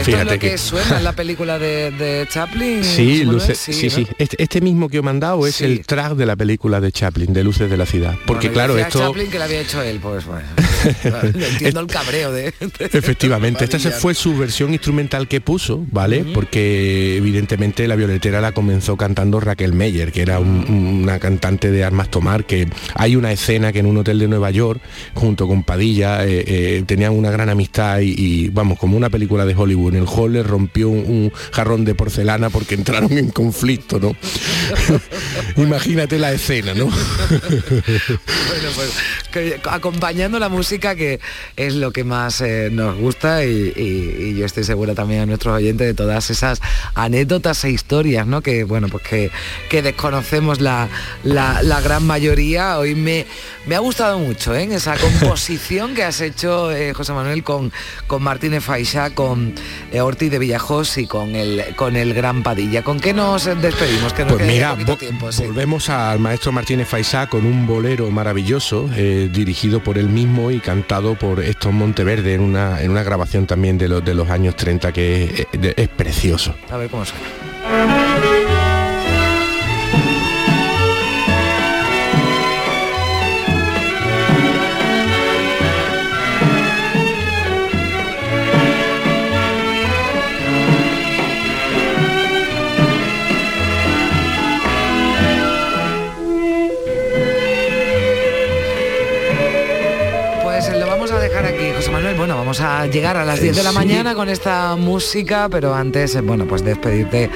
[0.05, 2.85] Esto es Fíjate lo que, que- suena en la película de, de Chaplin.
[2.85, 4.03] Sí, luces, sí, sí.
[4.03, 4.09] ¿no?
[4.19, 5.65] Este, este mismo que he mandado es Sí.
[5.65, 8.15] el track de la película de Chaplin, de Luces de la Ciudad.
[8.27, 8.99] Porque Bueno, claro, esto...
[8.99, 10.47] Chaplin que lo había hecho él, pues bueno.
[11.23, 12.53] Entiendo el cabreo de...
[12.79, 16.25] Efectivamente, esta fue su versión instrumental que puso, ¿vale?
[16.35, 21.85] Porque evidentemente la violetera la comenzó cantando Raquel Meyer, que era un- una cantante de
[21.85, 24.81] armas tomar, que hay una escena que en un hotel de Nueva York,
[25.15, 29.45] junto con Padilla, eh, eh, tenían una gran amistad y, y, vamos, como una película
[29.47, 33.99] de Hollywood, en el hall rompió un, un jarrón de porcelana porque entraron en conflicto,
[34.01, 34.17] ¿no?
[35.63, 36.87] Imagínate la escena, ¿no?
[36.87, 38.91] Bueno, pues
[39.33, 41.21] que- acompañando la música que
[41.57, 45.27] es lo que más eh, nos gusta y, y- y yo estoy segura también a
[45.27, 46.61] nuestros oyentes de todas esas
[46.95, 48.41] anécdotas e historias, ¿no?
[48.43, 49.31] Que bueno, pues que,
[49.69, 50.89] que desconocemos la,
[51.23, 52.79] la- la gran mayoría.
[52.79, 53.27] Hoy me,
[53.67, 54.69] me ha gustado mucho ¿eh?
[54.73, 57.73] esa composición que has hecho, eh, José Manuel, con,
[58.07, 59.55] con Martínez Faixa, con
[60.03, 62.83] Ortiz de Villajos y con el, con el Gran Padilla.
[62.83, 64.13] ¿Con qué nos despedimos?
[64.13, 65.45] Que nos Pues mira, vo- tiempo, sí.
[65.45, 70.59] volvemos al maestro Martínez Faisá con un bolero maravilloso, eh, dirigido por él mismo y
[70.61, 74.57] cantado por Estos Monteverde en una, en una grabación también de los, de los años
[74.57, 76.55] 30 que es, de- es precioso.
[76.71, 78.34] A ver cómo suena.
[102.45, 103.75] Vamos a llegar a las 10 de la Sí.
[103.77, 107.31] mañana con esta música, pero antes, eh, bueno, pues despedirte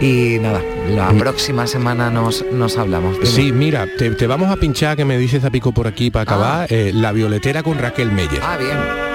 [0.00, 1.18] y nada, la Mm.
[1.18, 3.14] próxima semana nos, nos hablamos.
[3.18, 3.26] Dime.
[3.26, 6.72] Sí, mira, te, te vamos a pinchar, que me dices Zapico por aquí para acabar,
[6.72, 8.40] eh, La Violetera con Raquel Meyer.
[8.40, 9.11] Ah, bien.